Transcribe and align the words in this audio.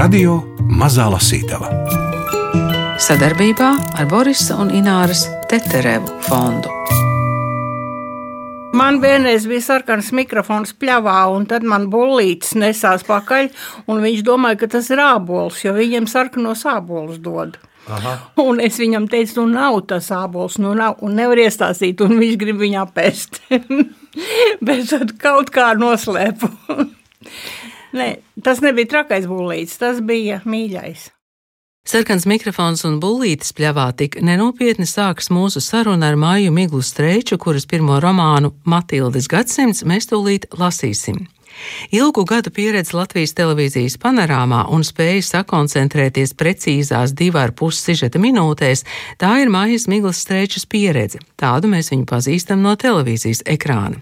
Radio 0.00 0.38
Mazā 0.80 1.10
Lasītava 1.12 1.66
sadarbībā 3.04 3.66
ar 4.00 4.06
Borisa 4.08 4.54
un 4.62 4.70
Ināras 4.72 5.26
Teterevu 5.50 6.14
fondu. 6.24 6.70
Man 8.80 9.02
vienreiz 9.02 9.44
bija 9.50 9.60
sarkans 9.66 10.08
mikrofons 10.16 10.72
pļāvā, 10.80 11.18
un 11.34 11.44
tad 11.50 11.66
man 11.68 11.90
bullītis 11.92 12.54
nesās 12.56 13.04
pakaļ, 13.04 13.50
un 13.92 14.00
viņš 14.00 14.22
domāja, 14.24 14.62
ka 14.62 14.70
tas 14.78 14.88
ir 14.88 15.02
ābols, 15.04 15.60
jo 15.66 15.76
viņiem 15.76 16.08
sarkanos 16.08 16.64
ābolus 16.70 17.20
dod. 17.20 17.58
Aha. 17.92 18.14
Un 18.40 18.64
es 18.64 18.80
viņam 18.80 19.04
teicu, 19.12 19.42
nu 19.42 19.58
nav 19.58 19.82
tas 19.90 20.08
ābols, 20.16 20.56
nu 20.64 20.72
nav, 20.80 20.96
un 21.04 21.20
nevar 21.20 21.44
iestāstīt, 21.44 22.00
un 22.00 22.16
viņš 22.22 22.40
grib 22.40 22.64
viņu 22.64 22.80
apēst. 22.86 23.42
Bet 24.64 24.94
tad 24.94 25.18
kaut 25.20 25.52
kā 25.52 25.74
noslēpu. 25.76 26.54
Nē, 27.96 28.10
tas 28.44 28.60
nebija 28.62 28.92
trakais 28.92 29.26
bullītis, 29.26 29.78
tas 29.80 29.98
bija 30.04 30.42
mīļais. 30.46 31.08
Sarkans 31.90 32.26
mikrofons 32.28 32.84
un 32.84 32.98
bullītis 33.02 33.54
pļavā 33.56 33.88
tik 33.98 34.18
nenopietni 34.22 34.86
sākas 34.86 35.30
mūsu 35.32 35.62
saruna 35.64 36.10
ar 36.12 36.18
Māju 36.20 36.52
Miglu 36.54 36.82
Streiču, 36.84 37.38
kuras 37.40 37.66
pirmo 37.66 37.96
romānu 38.04 38.52
Matildes 38.68 39.26
gadsimts 39.32 39.82
mēs 39.88 40.10
tūlīt 40.10 40.46
lasīsim. 40.60 41.24
Ilgu 41.90 42.24
gadu 42.28 42.52
pieredze 42.54 42.96
Latvijas 42.96 43.34
televīzijas 43.36 43.96
panorāmā 44.00 44.62
un 44.72 44.84
spēja 44.86 45.22
sakoncentrēties 45.26 46.34
precīzās 46.38 47.14
divu 47.16 47.40
ar 47.40 47.52
pus 47.56 47.80
sižeta 47.84 48.20
minūtēs, 48.22 48.84
tā 49.20 49.32
ir 49.42 49.50
Mājas 49.52 49.88
Miglas 49.90 50.20
strēčas 50.24 50.66
pieredze. 50.70 51.20
Tādu 51.40 51.70
mēs 51.72 51.90
viņu 51.92 52.06
pazīstam 52.10 52.62
no 52.64 52.74
televīzijas 52.80 53.42
ekrāna. 53.48 54.00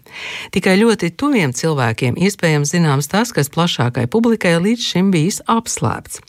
Tikai 0.55 0.77
ļoti 0.81 1.13
tuviem 1.19 1.55
cilvēkiem 1.57 2.19
iespējams 2.19 2.75
zināms 2.75 3.11
tas, 3.11 3.33
kas 3.33 3.51
plašākai 3.55 4.07
publikai 4.11 4.57
līdz 4.63 4.89
šim 4.93 5.13
bijis 5.15 5.41
apslēpts. 5.49 6.21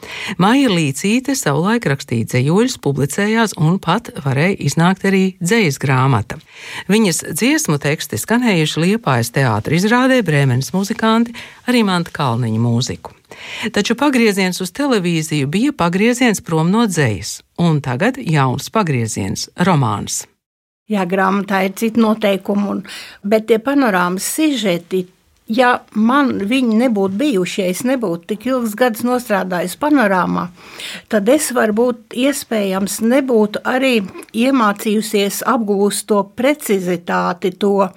Māja 0.41 0.69
Līcīte 0.73 1.35
savulaik 1.37 1.89
rakstīja 1.89 2.29
dzējoļus, 2.33 2.77
publicējās 2.83 3.57
un 3.59 3.79
pat 3.83 4.11
varēja 4.23 4.59
iznākt 4.69 5.07
arī 5.09 5.23
dzējas 5.41 5.79
grāmata. 5.81 6.39
Viņas 6.91 7.23
dziesmu 7.33 7.79
teksti 7.81 8.19
skanējuši 8.21 8.85
Liepājas 8.85 9.33
teātra 9.35 9.77
izrādē 9.77 10.21
Brēmenes 10.25 10.71
muzikā 10.75 11.08
muzikanti, 11.09 11.33
arī 11.67 11.83
Manta 11.83 12.11
Kalniņa 12.11 12.59
mūziku. 12.59 13.13
Taču 13.71 13.95
pagrieziens 13.95 14.61
uz 14.61 14.71
televīziju 14.71 15.47
bija 15.47 15.71
pagrieziens 15.73 16.41
prom 16.41 16.71
no 16.71 16.85
dzējas, 16.87 17.41
un 17.57 17.81
tagad 17.81 18.17
jauns 18.17 18.69
pagrieziens- 18.69 19.49
romāns. 19.67 20.25
Jā, 20.89 21.05
grāmatā 21.05 21.65
ir 21.65 21.73
citi 21.73 21.99
noteikumi, 21.99 22.67
un, 22.69 22.83
bet 23.23 23.47
tie 23.47 23.59
panorāmas 23.59 24.21
sižeti 24.25 25.07
ja 25.49 25.79
man 25.97 26.35
viņi 26.45 26.77
nebūtu 26.83 27.17
bijuši, 27.19 27.61
ja 27.61 27.69
es 27.73 27.81
nebūtu 27.87 28.29
tik 28.29 28.45
ilgs 28.51 28.75
gadus 28.77 29.01
nostrādājis 29.07 29.75
panorāmā, 29.81 30.45
tad 31.09 31.29
es 31.33 31.49
varbūt 31.55 32.13
iespējams 32.13 32.99
nebūtu 33.01 33.63
arī 33.67 34.03
iemācījusies 34.37 35.41
apgūst 35.49 36.05
to 36.11 36.21
precizitāti, 36.37 37.51
to, 37.57 37.89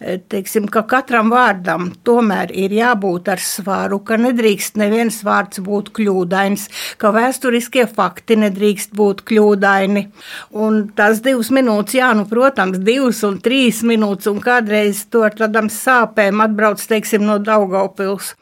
eh, 0.00 0.18
teiksim, 0.28 0.68
ka 0.68 0.82
katram 0.82 1.32
vārdam 1.32 1.90
tomēr 2.04 2.52
ir 2.52 2.76
jābūt 2.76 3.32
ar 3.32 3.40
svaru, 3.40 4.02
ka 4.04 4.20
nedrīkst 4.20 4.76
neviens 4.76 5.22
vārds 5.24 5.64
būt 5.64 5.90
kļūdains, 5.96 6.68
ka 6.98 7.12
vēsturiskie 7.12 7.88
fakti 7.88 8.36
nedrīkst 8.36 8.92
būt 8.92 9.24
kļūdaini. 9.24 10.06
Un 10.52 10.92
tās 10.94 11.22
divas 11.24 11.48
minūtes, 11.48 11.94
jā, 11.94 12.12
nu, 12.14 12.26
protams, 12.28 12.78
divas 12.78 13.22
un 13.24 13.40
trīs 13.40 13.82
minūtes, 13.82 14.28
un 14.28 14.40
kādreiz 14.40 15.06
to 15.08 15.24
ar 15.24 15.32
tādām 15.32 15.72
sāpēm 15.72 16.44
atbrauc, 16.44 16.84
te 16.86 16.97
teiksim, 16.98 17.26
no 17.26 17.38
Daugaupils, 17.38 18.34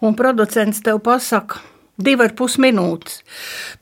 un 0.00 0.14
producents 0.14 0.82
tev 0.84 1.02
pasaka, 1.04 1.60
divi 1.96 2.24
ar 2.26 2.34
pus 2.38 2.56
minūtes. 2.58 3.20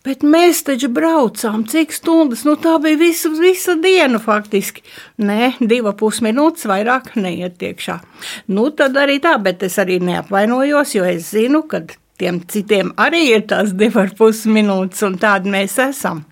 Bet 0.04 0.24
mēs 0.24 0.64
taču 0.66 0.90
braucām, 0.92 1.64
cik 1.68 1.94
stundas, 1.96 2.44
nu 2.48 2.56
tā 2.60 2.76
bija 2.82 3.00
visa, 3.00 3.30
visa 3.36 3.76
diena 3.80 4.20
faktiski. 4.22 4.84
Nē, 5.22 5.54
divi 5.60 5.92
pus 5.98 6.20
minūtes 6.24 6.68
vairāk 6.68 7.14
neietiekšā. 7.16 7.98
Nu 8.52 8.70
tad 8.76 8.96
arī 9.00 9.18
tā, 9.22 9.36
bet 9.42 9.64
es 9.64 9.78
arī 9.80 10.00
neapvainojos, 10.04 10.96
jo 10.96 11.08
es 11.08 11.32
zinu, 11.32 11.64
ka 11.68 11.84
tiem 12.20 12.42
citiem 12.46 12.92
arī 13.00 13.22
ir 13.32 13.46
tās 13.50 13.72
divas 13.74 14.10
ar 14.10 14.16
pus 14.18 14.44
minūtes, 14.46 15.00
un 15.08 15.16
tādi 15.20 15.52
mēs 15.52 15.78
esam. 15.82 16.24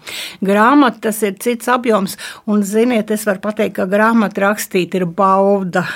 Grāmata 0.44 1.09
tas 1.09 1.22
ir 1.27 1.38
cits 1.41 1.71
apjoms, 1.72 2.19
un 2.47 2.65
ziniet, 2.67 3.11
es 3.11 3.25
varu 3.28 3.43
pateikt, 3.49 3.78
ka 3.81 3.88
grāmata 3.91 4.49
rakstīt 4.49 4.94
ir 5.00 5.09
bauda. 5.09 5.87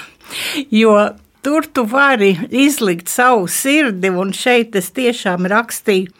Jo 0.72 0.96
Tur 1.44 1.66
tu 1.76 1.82
vari 1.84 2.30
izlikt 2.50 3.10
savu 3.12 3.44
sirdi, 3.52 4.08
un 4.08 4.30
šeit 4.32 4.76
es 4.80 4.86
tiešām 4.96 5.44
rakstīju 5.52 6.12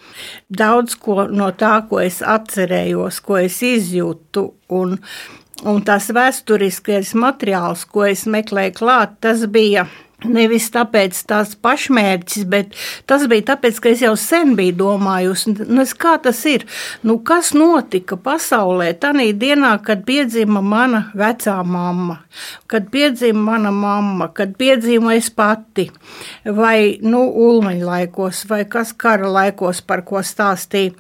daudz 0.53 0.99
ko 1.01 1.25
no 1.33 1.49
tā, 1.57 1.79
ko 1.89 2.03
es 2.05 2.19
atcerējos, 2.21 3.23
ko 3.25 3.39
es 3.41 3.57
izjūtu. 3.65 4.45
Un, 4.77 4.99
un 5.65 5.81
tas 5.87 6.11
vēsturiskais 6.13 7.15
materiāls, 7.17 7.87
ko 7.89 8.05
es 8.11 8.27
meklēju 8.29 8.77
klāt, 8.83 9.17
tas 9.25 9.47
bija 9.49 9.87
Nevis 10.25 10.71
tāpēc 10.73 11.19
tas 11.29 11.55
pašmērķis, 11.65 12.45
bet 12.49 12.75
tas 13.09 13.27
bija 13.31 13.51
tāpēc, 13.53 13.81
ka 13.83 13.93
es 13.93 14.05
jau 14.05 14.15
sen 14.21 14.55
biju 14.59 14.77
domājusi, 14.81 15.55
nu, 15.69 15.85
kā 16.01 16.17
tas 16.23 16.41
ir. 16.49 16.65
Nu, 17.05 17.19
kas 17.27 17.53
notika 17.57 18.17
pasaulē 18.21 18.93
tajā 19.01 19.31
dienā, 19.39 19.75
kad 19.84 20.05
piedzima 20.09 20.63
mana 20.65 21.05
vecā 21.17 21.57
mamma, 21.67 22.21
kad 22.71 22.89
piedzima 22.93 23.43
mana 23.53 23.73
mamma, 23.75 24.31
kad 24.34 24.57
piedzima 24.59 25.15
es 25.19 25.31
pati, 25.31 25.91
vai 26.45 26.99
nu, 27.05 27.27
ulmaņa 27.29 27.84
laikos, 27.91 28.45
vai 28.51 28.65
kas 28.71 28.95
kara 28.97 29.29
laikos, 29.31 29.83
par 29.84 30.05
ko 30.09 30.23
stāstīja, 30.25 30.95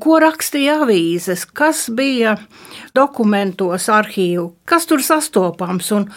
ko 0.00 0.20
rakstīja 0.22 0.80
avīzes, 0.84 1.46
kas 1.46 1.88
bija 1.94 2.36
dokumentos, 2.96 3.88
arhīvu, 3.92 4.50
kas 4.68 4.88
tur 4.90 5.04
sastopams. 5.04 5.90
Un, 5.96 6.08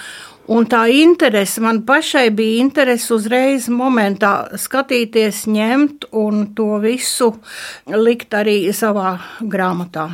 Un 0.52 0.66
tā 0.68 0.82
interese 0.92 1.62
man 1.64 1.86
pašai 1.88 2.28
bija 2.36 2.60
interese 2.66 3.14
uzreiz 3.16 3.70
momentā 3.72 4.58
skatīties, 4.60 5.46
ņemt 5.48 6.10
un 6.20 6.50
to 6.56 6.82
visu 6.84 7.30
likt 7.88 8.36
arī 8.36 8.58
savā 8.76 9.16
grāmatā. 9.40 10.10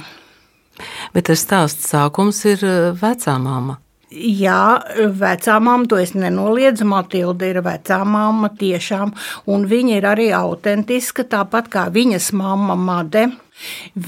Bet 1.13 1.27
tas 1.31 1.41
stāsts 1.41 1.89
sākums 1.89 2.43
ir 2.45 2.61
eh, 2.63 2.91
vecā 2.95 3.39
māma. 3.41 3.79
Jā, 4.09 4.81
vecā 4.97 5.59
mamma, 5.61 5.85
to 5.85 5.99
es 6.01 6.15
nenoliedzu. 6.17 6.85
Matilda 6.89 7.45
ir 7.45 7.59
vecā 7.61 7.99
mamma 8.09 8.49
tiešām, 8.57 9.11
un 9.53 9.67
viņa 9.69 9.99
ir 9.99 10.07
arī 10.09 10.31
autentiska, 10.33 11.27
tāpat 11.29 11.69
kā 11.69 11.83
viņas 11.93 12.31
mamma 12.33 12.77
Made. 12.77 13.27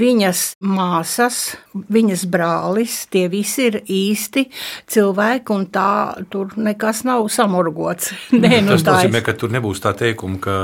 Viņas 0.02 0.44
māsas, 0.64 1.42
viņas 1.74 2.26
brālis, 2.32 3.06
tie 3.12 3.28
visi 3.32 3.70
ir 3.70 3.82
īsti 3.84 4.48
cilvēki, 4.92 5.56
un 5.56 5.68
tā 5.74 5.92
tur 6.32 6.56
nekas 6.58 7.04
nav 7.08 7.28
samurgots. 7.34 8.14
Nē, 8.44 8.62
nu, 8.66 8.76
Tas 8.76 8.88
nozīmē, 8.88 9.24
ka 9.26 9.36
tur 9.38 9.54
nebūs 9.54 9.84
tā 9.84 9.96
teikuma, 9.98 10.42
ka 10.42 10.58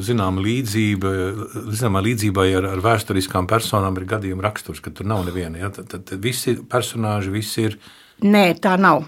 zināma 0.00 0.42
līdzība, 0.42 1.12
zināmā 1.76 2.02
līdzībai 2.06 2.48
ar, 2.56 2.70
ar 2.72 2.82
vēsturiskām 2.84 3.48
personām 3.50 3.98
ir 4.00 4.08
gadījuma 4.08 4.46
raksturs, 4.46 4.80
ka 4.84 4.92
tur 4.94 5.08
nav 5.08 5.26
neviena. 5.28 5.60
Ja? 5.60 5.72
Tad, 5.74 5.90
tad, 5.92 6.06
tad 6.08 6.22
visi 6.24 6.56
personāži, 6.68 7.32
visi 7.34 7.66
ir. 7.68 7.78
Nē, 8.24 8.46
tā 8.62 8.74
nav. 8.80 9.04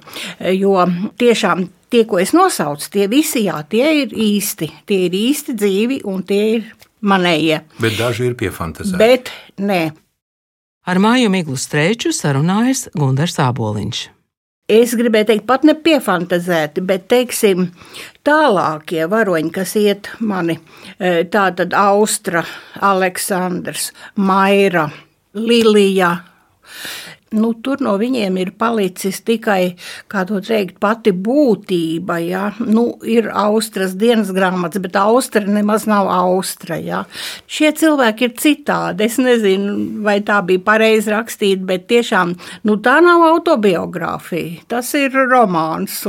Jo 0.55 0.85
tiešām 1.19 1.65
tie, 1.91 2.05
ko 2.07 2.21
es 2.23 2.35
nosaucu, 2.37 2.91
tie 2.93 3.09
visi 3.11 3.47
jā, 3.49 3.57
tie 3.71 3.89
ir 4.05 4.15
īsti. 4.15 4.71
Tie 4.87 5.01
ir 5.09 5.17
īsti 5.17 5.57
dzīvi 5.59 6.03
un 6.11 6.23
tie 6.27 6.43
ir 6.59 6.69
manējie. 7.03 7.63
Bet 7.81 7.99
daži 7.99 8.31
ir 8.31 8.39
piefantazēti. 8.39 9.01
Bet 9.01 9.33
nē. 9.61 9.83
Ar 10.91 11.01
māju 11.03 11.29
miglu 11.33 11.59
streiču 11.61 12.15
sarunājas 12.17 12.89
Gunārs 12.97 13.37
Aboliņš. 13.43 14.07
Es 14.71 14.93
gribēju 14.95 15.27
teikt, 15.27 15.47
pat 15.51 15.65
ne 15.67 15.75
piefantazēti, 15.75 16.83
bet 16.87 17.09
teiksim, 17.11 17.73
tālākie 18.27 19.03
varoņi, 19.11 19.51
kas 19.55 19.75
iet 19.81 20.13
mani, 20.23 20.61
e, 20.95 21.25
tā 21.27 21.49
tad 21.59 21.75
Austra, 21.75 22.45
Aleksandrs, 22.87 23.89
Maira, 24.23 24.87
Lilija, 25.35 26.13
nu, 27.37 27.53
tur 27.63 27.79
no 27.85 27.93
viņiem 28.01 28.39
ir 28.43 28.51
palicis 28.59 29.21
tikai, 29.27 29.77
teikt, 30.11 30.79
pati 30.83 31.13
būtība. 31.15 32.19
Ja? 32.25 32.45
Nu, 32.59 32.99
ir 33.07 33.31
austras 33.31 33.95
dienas 33.99 34.33
grāmatas, 34.35 34.83
bet 34.83 34.99
austra 34.99 35.45
nemaz 35.47 35.87
nav 35.91 36.11
austra. 36.11 36.79
Ja? 36.81 37.05
Šie 37.47 37.71
cilvēki 37.79 38.27
ir 38.27 38.35
citādi. 38.41 39.07
Es 39.07 39.19
nezinu, 39.23 40.03
vai 40.05 40.19
tā 40.27 40.41
bija 40.47 40.63
pareizi 40.67 41.15
rakstīt, 41.15 41.63
bet 41.67 41.87
tiešām 41.91 42.35
nu, 42.67 42.79
tā 42.83 42.99
nav 43.05 43.23
autobiogrāfija. 43.29 44.67
Tas 44.71 44.91
ir 44.99 45.15
romāns. 45.15 46.01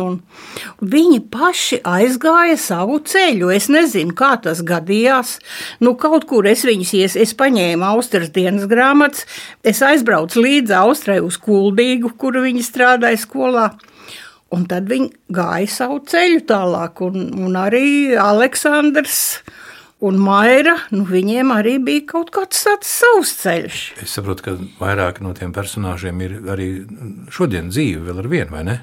Viņi 0.82 1.22
paši 1.32 1.82
aizgāja 1.86 2.58
savu 2.58 2.98
ceļu. 3.06 3.52
Es 3.54 3.70
nezinu, 3.70 4.16
kā 4.18 4.34
tas 4.42 4.64
gadījās. 4.66 5.38
Nu, 5.84 5.94
kaut 6.00 6.26
kur 6.30 6.50
es 6.50 6.66
viņus 6.66 6.96
ies, 6.98 7.20
es 7.20 7.36
paņēmu 7.38 7.86
austras 7.92 8.32
dienas 8.34 8.66
grāmatas, 8.72 9.28
es 9.68 9.82
aizbraucu 9.86 10.42
līdzi 10.42 10.76
austrai 10.78 11.11
aizskrēja 11.12 11.26
uz 11.28 11.38
Kuldīgu, 11.42 12.14
kur 12.18 12.40
viņi 12.42 12.64
strādāja 12.64 13.20
skolā. 13.20 13.72
Un 14.52 14.66
tad 14.68 14.90
viņi 14.90 15.12
gāja 15.32 15.68
savu 15.72 16.02
ceļu 16.06 16.44
tālāk, 16.48 17.02
un, 17.02 17.32
un 17.40 17.56
arī 17.56 18.16
Aleksandrs 18.20 19.42
Un 20.02 20.16
Maira, 20.18 20.74
nu 20.90 21.04
viņiem 21.06 21.52
arī 21.54 21.76
bija 21.78 22.02
kaut 22.10 22.32
kāds 22.34 22.64
tāds 22.66 22.90
savs 22.90 23.36
ceļš. 23.38 23.82
Es 24.02 24.16
saprotu, 24.18 24.42
ka 24.48 24.56
vairāk 24.80 25.20
no 25.22 25.30
tiem 25.38 25.52
personāžiem 25.54 26.24
ir 26.26 26.34
arī 26.50 26.70
šodien 27.30 27.70
dzīve, 27.70 28.08
vēl 28.08 28.24
ar 28.24 28.30
vienu, 28.32 28.50
vai 28.50 28.64
ne? 28.66 28.76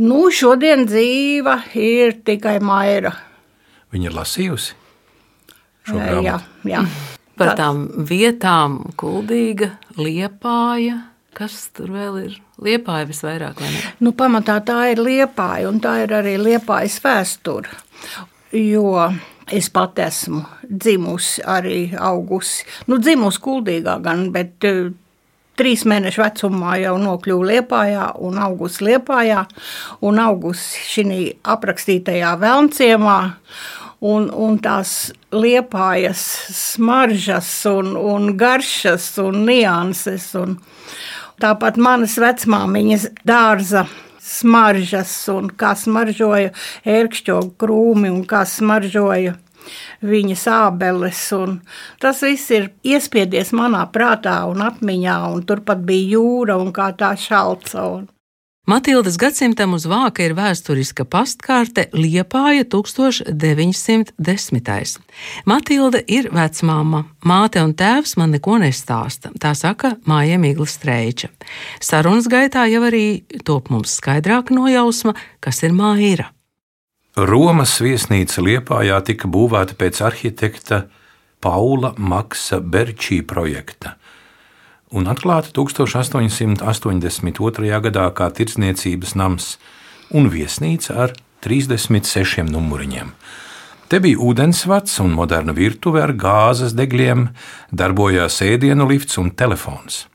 Nu, 0.00 0.30
šodien 0.32 0.86
dzīva 0.88 1.58
ir 1.76 2.16
tikai 2.24 2.56
Maira. 2.64 3.12
Viņa 3.92 4.08
ir 4.08 4.16
lasījusi 4.16 4.72
šo 5.90 6.00
Jā, 6.00 6.08
grāmatu. 6.08 6.48
jā. 6.72 6.86
Par 7.42 7.58
tām 7.58 7.82
vietām, 8.08 8.78
kuldīga, 9.00 9.72
liepāja. 9.98 11.02
Kas 11.32 11.70
tur 11.72 11.94
vēl 11.94 12.16
ir? 12.26 12.40
Liepāja 12.62 13.08
visvairāk, 13.08 13.60
vai 13.62 13.70
ne? 13.72 13.82
Nu, 14.04 14.12
pamatā 14.16 14.58
tā 14.66 14.78
ir 14.92 15.00
liepāja, 15.00 15.70
un 15.70 15.80
tā 15.82 15.96
ir 16.04 16.12
arī 16.14 16.36
liepājas 16.38 16.98
vēsture. 17.02 17.72
Jo 18.52 19.08
es 19.52 19.70
pat 19.72 19.98
esmu 20.04 20.42
dzimusi, 20.68 21.40
arī 21.48 21.86
augusi. 21.98 22.66
Nu, 22.86 23.00
dzimusi 23.00 23.40
kuldīgā 23.42 23.96
gan, 24.04 24.28
bet 24.34 24.68
uh, 24.68 24.92
trīs 25.58 25.84
mēnešu 25.88 26.22
vecumā 26.22 26.76
jau 26.82 26.96
nokļuvu 27.00 27.48
Liepājā 27.50 28.08
un 28.24 28.40
augusi 28.42 28.88
Liepājā 28.88 29.44
un 30.06 30.20
augusi 30.22 30.84
šī 30.88 31.20
aprakstītajā 31.54 32.34
Velnciemā. 32.40 33.18
Un, 34.02 34.26
un 34.34 34.56
tās 34.58 35.12
liepājas 35.30 36.22
smaržas, 36.58 37.50
un, 37.70 37.92
un 37.94 38.32
garšas 38.36 39.12
un 39.22 39.44
nianses. 39.46 40.32
Un 40.38 40.56
tāpat 41.42 41.78
manas 41.78 42.16
vecmāmiņas 42.18 43.06
dārza 43.28 43.86
smaržas, 44.22 45.12
un 45.32 45.50
kā 45.58 45.74
smaržoja 45.78 46.52
ērkšķogu 46.88 47.54
krūmi, 47.62 48.10
un 48.10 48.24
kā 48.26 48.42
smaržoja 48.48 49.36
viņas 50.02 50.46
ābeles. 50.50 51.22
Tas 52.02 52.22
viss 52.26 52.50
ir 52.54 52.70
iespiedies 52.86 53.52
manā 53.56 53.84
prātā 53.94 54.40
un 54.50 54.64
atmiņā, 54.66 55.18
un 55.34 55.46
turpat 55.46 55.84
bija 55.86 56.16
jūra 56.16 56.58
un 56.60 56.72
kā 56.74 56.90
tā 56.98 57.14
šalca. 57.18 57.86
Un... 57.96 58.08
Matildas 58.62 59.16
gadsimtam 59.18 59.72
uz 59.74 59.88
vāka 59.90 60.22
ir 60.22 60.36
vēsturiska 60.38 61.02
pastkarte 61.10 61.88
Liepāja 61.98 62.62
1910. 62.70 64.12
Matilda 65.50 65.98
ir 66.06 66.28
vecmāma, 66.30 67.00
māte 67.26 67.58
un 67.58 67.74
tēvs 67.74 68.14
man 68.20 68.30
neko 68.36 68.60
nestāsta, 68.62 69.32
tā 69.42 69.50
saka 69.58 69.98
Māja 70.06 70.38
Migla 70.38 70.68
Streiča. 70.70 71.32
Sarunas 71.82 72.30
gaitā 72.30 72.70
jau 72.70 72.86
arī 72.86 73.26
top 73.42 73.66
mums 73.74 73.98
skaidrāka 73.98 74.54
nojausma, 74.54 75.18
kas 75.42 75.58
ir 75.66 75.74
Māira. 75.74 76.30
Romas 77.18 77.74
viesnīca 77.82 78.46
Liepājā 78.46 79.02
tika 79.10 79.26
būvēta 79.26 79.74
pēc 79.74 80.06
arhitekta 80.06 80.86
Paula 81.42 81.98
Maksa 81.98 82.62
Berčī 82.62 83.26
projekta 83.26 83.98
un 84.92 85.08
atklāta 85.08 85.48
1882. 85.56 87.80
gadā 87.86 88.06
kā 88.16 88.26
tirdzniecības 88.36 89.14
nams 89.16 89.56
un 90.12 90.28
viesnīca 90.32 90.90
ar 91.06 91.10
36 91.42 92.50
numuriņiem. 92.52 93.08
Te 93.88 93.96
bija 94.00 94.18
ūdensvats 94.24 95.00
un 95.04 95.10
moderna 95.16 95.52
virtuve 95.56 96.02
ar 96.04 96.12
gāzes 96.16 96.72
degļiem, 96.76 97.28
darbojās 97.72 98.42
ēdienu 98.44 98.88
lifts 98.88 99.18
un 99.20 99.30
telefons. 99.36 100.06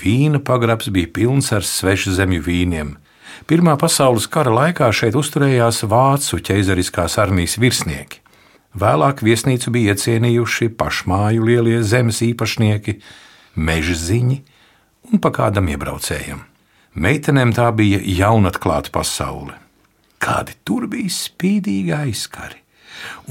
Vīna 0.00 0.38
pagrabs 0.46 0.88
bija 0.94 1.08
pilns 1.14 1.52
ar 1.52 1.62
svešu 1.66 2.10
zemju 2.14 2.42
vīniem. 2.46 2.88
Pirmā 3.50 3.74
pasaules 3.80 4.26
kara 4.30 4.52
laikā 4.54 4.92
šeit 4.94 5.14
uzturējās 5.18 5.82
vācu 5.90 6.38
ķeizariskās 6.46 7.18
armijas 7.18 7.58
virsnieki. 7.58 8.20
Vēlāk 8.78 9.24
viesnīcu 9.26 9.72
bija 9.74 9.96
iecienījuši 9.96 10.68
pašmāju 10.78 11.42
lielie 11.48 11.80
zemes 11.82 12.20
īpašnieki, 12.22 13.00
meža 13.54 13.96
ziņi 13.98 14.38
un 15.10 15.20
pa 15.22 15.32
kādam 15.34 15.70
iebraucējam. 15.72 16.44
Meitenēm 16.94 17.52
tā 17.54 17.68
bija 17.74 18.00
jaunatklāta 18.02 18.90
pasaule. 18.94 19.54
Kādi 20.20 20.56
tur 20.66 20.88
bija 20.90 21.10
spīdīgi 21.14 21.94
aizkari 21.96 22.58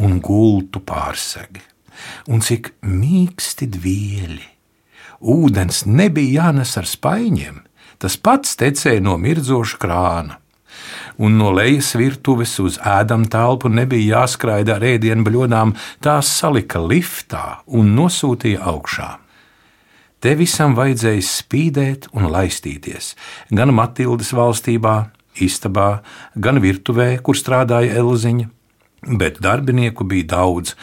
un 0.01 0.17
gultu 0.23 0.81
pārsegi, 0.81 1.61
un 2.31 2.41
cik 2.41 2.71
mīksti 2.81 3.67
dvieļi. 3.75 4.47
Ūdens 5.19 5.83
nebija 5.85 6.45
jānes 6.45 6.77
ar 6.79 6.87
spaiņiem, 6.87 7.59
tas 7.99 8.15
pats 8.17 8.55
tecēja 8.59 9.03
no 9.03 9.17
mirdzoša 9.19 9.79
krāna. 9.81 10.39
Un 11.19 11.35
no 11.35 11.51
lejas 11.51 11.91
virtuves 11.99 12.53
uz 12.63 12.77
ēdam 12.87 13.25
telpu 13.27 13.67
nebija 13.67 14.21
jāskraida 14.21 14.77
ar 14.77 14.85
ēdienu 14.93 15.25
bļodām, 15.27 15.75
tās 15.99 16.31
salika 16.39 16.79
liftā 16.79 17.59
un 17.67 17.91
nosūtīja 17.97 18.63
augšā. 18.71 19.09
Te 20.19 20.33
visam 20.35 20.75
vajadzēja 20.75 21.23
spīdēt 21.23 22.09
un 22.11 22.27
laistīties. 22.27 23.13
Gan 23.55 23.71
Matildas 23.71 24.33
valstībā, 24.35 24.95
istabā, 25.39 26.01
gan 26.35 26.59
virtuvē, 26.59 27.13
kur 27.23 27.39
strādāja 27.39 27.95
Elziņa. 28.01 28.49
Bet 28.99 29.37
darbinieku 29.39 30.03
bija 30.03 30.25
daudz, 30.33 30.73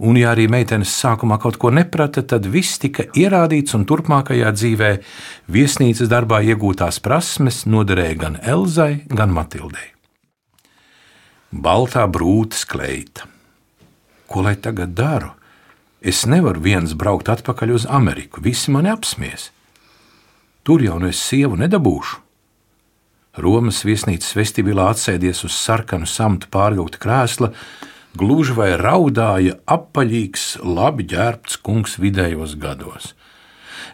un, 0.00 0.16
ja 0.16 0.30
arī 0.32 0.46
meitenes 0.48 0.94
sākumā 0.96 1.36
kaut 1.42 1.58
ko 1.60 1.68
neprata, 1.68 2.22
tad 2.24 2.48
viss 2.48 2.80
tika 2.80 3.04
ierādīts, 3.12 3.76
un 3.76 3.84
turpmākajā 3.84 4.54
dzīvē 4.56 4.90
viesnīcas 5.52 6.08
darbā 6.08 6.40
iegūtās 6.48 7.02
prasmes 7.04 7.66
noderēja 7.68 8.16
gan 8.24 8.40
Elzai, 8.40 9.04
gan 9.12 9.36
Matildei. 9.36 9.92
Baltā 11.52 12.08
brūta 12.08 12.56
skleita. 12.56 13.28
Ko 14.26 14.48
lai 14.48 14.56
tagad 14.56 14.96
daru? 14.96 15.35
Es 16.06 16.22
nevaru 16.22 16.60
viens 16.62 16.92
braukt 16.94 17.26
atpakaļ 17.32 17.72
uz 17.74 17.84
Ameriku, 17.90 18.38
visi 18.38 18.70
mani 18.70 18.92
apsmies. 18.92 19.48
Tur 20.62 20.84
jau 20.84 21.00
no 21.02 21.08
es 21.10 21.18
sievu 21.18 21.58
nedabūšu. 21.58 22.20
Romas 23.42 23.80
viesnīcas 23.82 24.36
vestibilā 24.38 24.86
atsēdies 24.92 25.42
uz 25.48 25.56
sarkanu 25.58 26.06
samtu 26.06 26.46
pārvilkta 26.54 27.02
krēsla, 27.02 27.50
gluži 28.14 28.54
vai 28.54 28.70
raudāja 28.78 29.58
apaļīgs, 29.66 30.46
labi 30.62 31.08
ģērbts 31.10 31.58
kungs 31.66 31.98
vidējos 31.98 32.54
gados. 32.62 33.10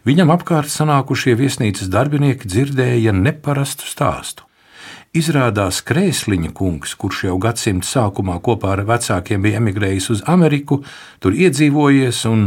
Viņam 0.04 0.36
apkārt 0.36 0.68
sanākušie 0.68 1.32
viesnīcas 1.40 1.88
darbinieki 1.88 2.44
dzirdēja 2.44 3.16
neparastu 3.16 3.88
stāstu. 3.88 4.44
Izrādās 5.12 5.82
Krēsliņa 5.84 6.54
kungs, 6.56 6.94
kurš 6.96 7.26
jau 7.26 7.34
gadsimta 7.36 7.84
sākumā 7.84 8.38
kopā 8.40 8.70
ar 8.72 8.80
vecākiem 8.88 9.42
bija 9.44 9.58
emigrējis 9.60 10.06
uz 10.14 10.22
Ameriku, 10.24 10.78
tur 11.20 11.36
iedzīvojies 11.36 12.22
un, 12.30 12.46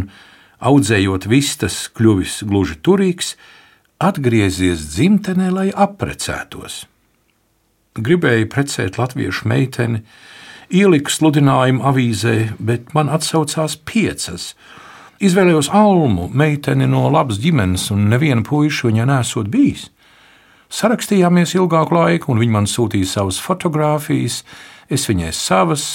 audzējot 0.66 1.28
vistas, 1.30 1.78
kļuvis 1.94 2.40
gluži 2.50 2.80
turīgs, 2.82 3.36
atgriezies 4.02 4.82
dzimtenē, 4.96 5.52
lai 5.54 5.68
apprecētos. 5.70 6.88
Gribēju 8.02 8.50
precēt 8.50 8.98
latviešu 8.98 9.46
meiteni, 9.54 10.02
ieliku 10.74 11.14
sludinājumu 11.14 11.86
avīzē, 11.86 12.38
bet 12.58 12.96
man 12.98 13.14
atsaucās 13.14 13.78
piecas. 13.86 14.56
Izvēlējos 15.22 15.70
Almu, 15.70 16.32
meiteni 16.34 16.90
no 16.90 17.06
labas 17.14 17.38
ģimenes, 17.46 17.92
un 17.94 18.10
neviena 18.10 18.42
puiša 18.42 18.90
viņai 18.90 19.12
nesot 19.14 19.54
bijis. 19.54 19.92
Sarakstījāmies 20.76 21.54
ilgāku 21.56 21.96
laiku, 21.96 22.34
un 22.34 22.42
viņa 22.42 22.52
man 22.52 22.66
sūtīja 22.68 23.08
savas 23.08 23.38
fotogrāfijas, 23.40 24.42
es 24.92 25.06
viņai 25.08 25.32
savas. 25.32 25.86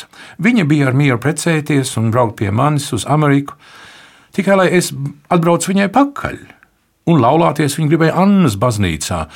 Viņa 0.40 0.64
bija 0.70 0.88
ar 0.88 0.96
mieru 0.96 1.18
precēties 1.20 1.98
un 2.00 2.08
braukt 2.14 2.38
pie 2.38 2.48
manis 2.48 2.88
uz 2.96 3.04
Ameriku, 3.04 3.58
tikai 4.32 4.56
lai 4.56 4.68
es 4.78 4.88
atbraucu 5.28 5.72
viņai 5.72 5.90
pakaļ. 5.92 6.38
Un 7.12 7.20
laulāties 7.20 7.76
viņa 7.76 7.92
gribēja 7.92 8.14
Annas 8.22 8.56
baznīcā. 8.60 9.26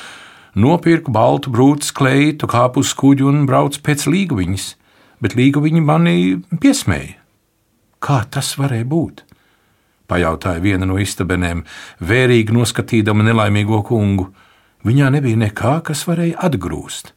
Nopirku 0.55 1.11
baltu 1.13 1.51
brūces 1.53 1.93
kleitu, 1.93 2.47
kāpu 2.49 2.81
uz 2.81 2.95
kuģi 2.97 3.27
un 3.27 3.43
braucu 3.45 3.83
pēc 3.85 4.07
līguviņas, 4.07 4.65
bet 5.21 5.35
līguviņi 5.37 5.83
mani 5.83 6.17
piesmēja. 6.63 7.19
Kā 8.01 8.23
tas 8.31 8.53
varēja 8.57 8.87
būt? 8.89 9.21
Pajautāja 10.09 10.61
viena 10.61 10.87
no 10.89 10.97
istabenēm, 11.01 11.63
vērīgi 12.01 12.53
noskatīdama 12.55 13.25
nelaimīgo 13.25 13.83
kungu. 13.85 14.29
Viņā 14.85 15.09
nebija 15.15 15.39
nekā, 15.41 15.79
kas 15.85 16.05
varēja 16.05 16.37
atgrūst. 16.45 17.15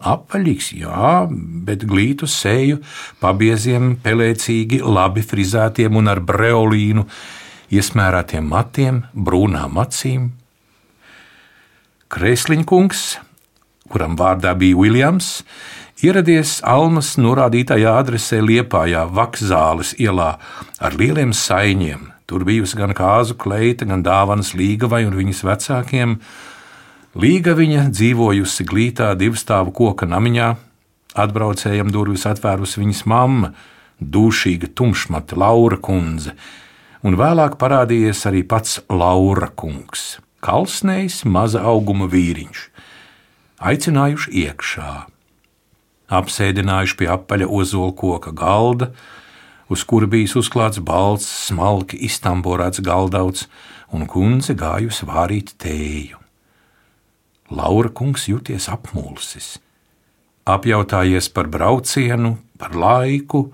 Apaļīgs, 0.00 0.70
jā, 0.80 1.26
bet 1.66 1.82
glītu 1.84 2.24
seju, 2.30 2.78
pabieziem, 3.20 3.96
pelēcīgi, 4.00 4.78
labi 4.80 5.20
frizētiem 5.20 5.98
un 6.00 6.08
ar 6.08 6.22
breolīnu, 6.24 7.04
iesmērētiem 7.74 8.46
matiem, 8.48 9.02
brūnām 9.12 9.76
acīm. 9.82 10.30
Krēsliņkungs, 12.10 13.02
kuram 13.92 14.16
vārdā 14.18 14.54
bija 14.58 14.78
Viljams, 14.78 15.42
ieradies 16.02 16.56
Almas 16.66 17.12
norādītajā 17.20 17.92
adresē 18.00 18.40
Liepājā, 18.42 19.04
Vakzāles 19.04 19.92
ielā 20.00 20.30
ar 20.80 20.96
lieliem 20.96 21.34
saiņiem. 21.36 22.08
Tur 22.30 22.46
bijusi 22.46 22.78
gan 22.78 22.94
kāzu 22.96 23.36
kleita, 23.36 23.84
gan 23.90 24.06
dāvanas 24.06 24.54
līgavai 24.56 25.02
un 25.06 25.18
viņas 25.18 25.44
vecākiem, 25.44 26.16
Līga 27.10 27.56
viņa 27.58 27.88
dzīvojusi 27.90 28.62
glītā 28.70 29.08
divstāvu 29.18 29.72
koka 29.74 30.06
namiņā, 30.06 30.50
atbraucējam 31.18 31.88
durvis 31.90 32.22
atvērusi 32.30 32.78
viņas 32.78 33.00
mamma, 33.10 33.50
dūšīga 33.98 34.70
tumšmata 34.78 35.34
Laura 35.34 35.74
kundze, 35.82 36.36
un 37.02 37.18
vēlāk 37.18 37.56
parādījies 37.58 38.22
arī 38.30 38.44
pats 38.46 38.78
Laura 38.86 39.48
kungs, 39.50 40.20
kalsnējs, 40.38 41.24
maza 41.26 41.64
auguma 41.66 42.06
vīriņš. 42.06 42.62
Aicinājuši 43.58 44.36
iekšā, 44.44 44.94
apsēdinājuši 46.14 46.98
pie 47.02 47.10
apaļa 47.10 47.50
ozola 47.50 47.90
koka 47.90 48.30
galda, 48.30 48.92
uz 49.66 49.82
kura 49.82 50.06
bijis 50.06 50.38
uzklāts 50.38 50.78
balts, 50.78 51.26
smalki 51.50 51.98
iztamborēts 52.06 52.86
galdauts, 52.86 53.50
un 53.90 54.06
kundze 54.06 54.54
gājusi 54.54 55.10
vārīt 55.10 55.56
tēju. 55.58 56.19
Laura 57.50 57.90
kungs 57.90 58.28
jūties 58.30 58.68
apmulsis, 58.70 59.56
apjautājies 60.46 61.28
par 61.34 61.48
braucienu, 61.50 62.36
par 62.60 62.76
laiku, 62.78 63.48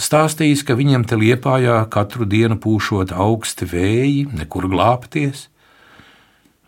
stāstījis, 0.00 0.64
ka 0.64 0.76
viņam 0.78 1.04
te 1.08 1.18
liepājā 1.20 1.82
katru 1.92 2.24
dienu 2.24 2.56
pūšot 2.56 3.12
augsti 3.12 3.68
vēji, 3.68 4.22
nekur 4.32 4.70
glābties. 4.72 5.50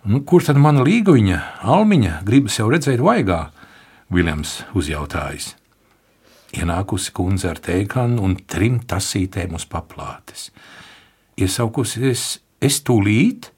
Nu, 0.07 0.21
kur 0.23 0.45
tad 0.45 0.61
mana 0.61 0.85
līguņa, 0.87 1.41
Almiņa, 1.65 2.21
gribas 2.29 2.61
jau 2.61 2.69
redzēt 2.71 3.01
vaigā? 3.03 3.49
Viljams 4.13 4.61
uzjautājis. 4.77 5.55
Ienākusi 6.55 7.11
kundze 7.17 7.51
ar 7.51 7.59
teikanu 7.59 8.23
un 8.23 8.37
trim 8.47 8.79
tasītēm 8.87 9.57
uz 9.59 9.65
paplātes. 9.67 10.51
Iesaukusies 11.41 12.37
es 12.63 12.83
tūlīt 12.87 13.51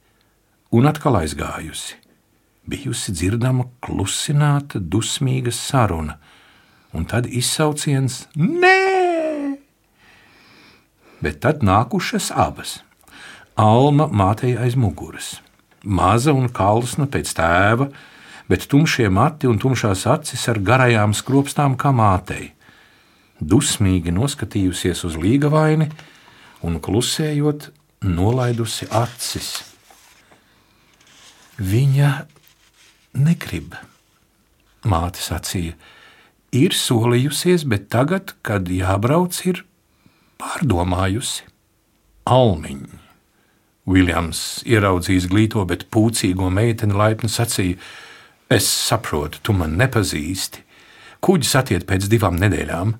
un 0.73 0.89
atkal 0.89 1.21
aizgājusi. 1.21 1.99
Bijusi 2.69 3.15
dzirdama 3.17 3.65
klusināta, 3.81 4.77
dusmīga 4.77 5.53
saruna, 5.55 6.19
un 6.93 7.07
tad 7.09 7.25
izsauciens 7.25 8.27
Nē! 8.37 9.57
Bet 11.25 11.41
tad 11.47 11.65
nākušas 11.65 12.29
abas. 12.37 12.79
Alma 13.59 14.07
mātei 14.13 14.53
aiz 14.61 14.77
muguras, 14.79 15.39
maza 15.83 16.35
un 16.37 16.53
kalsna 16.53 17.09
pēc 17.11 17.33
tēva, 17.41 17.89
bet 18.53 18.69
tumšie 18.69 19.09
mati 19.09 19.49
un 19.49 19.59
tumšās 19.59 20.05
acis 20.13 20.45
ar 20.53 20.61
garajām 20.61 21.17
skropstām 21.17 21.75
kā 21.81 21.91
mātei. 21.91 22.53
Dusmīgi 23.41 24.13
noskatījusies 24.13 25.07
uz 25.09 25.17
līgavaini 25.17 25.89
un 26.69 26.79
klusējot, 26.85 27.71
nolaidusi 28.05 28.93
acis. 28.93 29.55
Viņa 31.59 32.11
negrib. 33.17 33.77
Māte 34.89 35.21
sacīja, 35.23 35.75
ir 36.55 36.77
solījusies, 36.77 37.67
bet 37.69 37.89
tagad, 37.93 38.35
kad 38.47 38.69
jābrauc, 38.73 39.41
ir 39.49 39.65
pārdomājusi. 40.41 41.45
Almiņa. 42.29 43.05
Viljams 43.89 44.41
ieraudzījis 44.69 45.29
glīto, 45.33 45.63
bet 45.69 45.87
pūcīgo 45.93 46.51
meiteni 46.53 46.97
laipni 46.97 47.31
sacīja: 47.33 47.79
Es 48.53 48.69
saprotu, 48.69 49.41
tu 49.43 49.55
man 49.57 49.77
nepazīsti. 49.81 50.65
Kuģis 51.25 51.55
attiek 51.59 51.87
pēc 51.89 52.07
divām 52.13 52.37
nedēļām. 52.41 52.93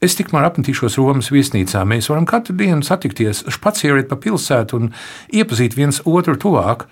Es 0.00 0.16
tikmēr 0.16 0.46
apmetīšos 0.48 0.96
Romas 0.96 1.28
viesnīcā. 1.34 1.82
Mēs 1.84 2.08
varam 2.08 2.24
katru 2.30 2.54
dienu 2.56 2.86
satikties, 2.86 3.44
spacieriet 3.52 4.08
pa 4.08 4.16
pilsētu 4.16 4.78
un 4.78 4.92
iepazīt 5.36 5.76
viens 5.76 6.00
otru 6.08 6.38
tuvāk. 6.40 6.86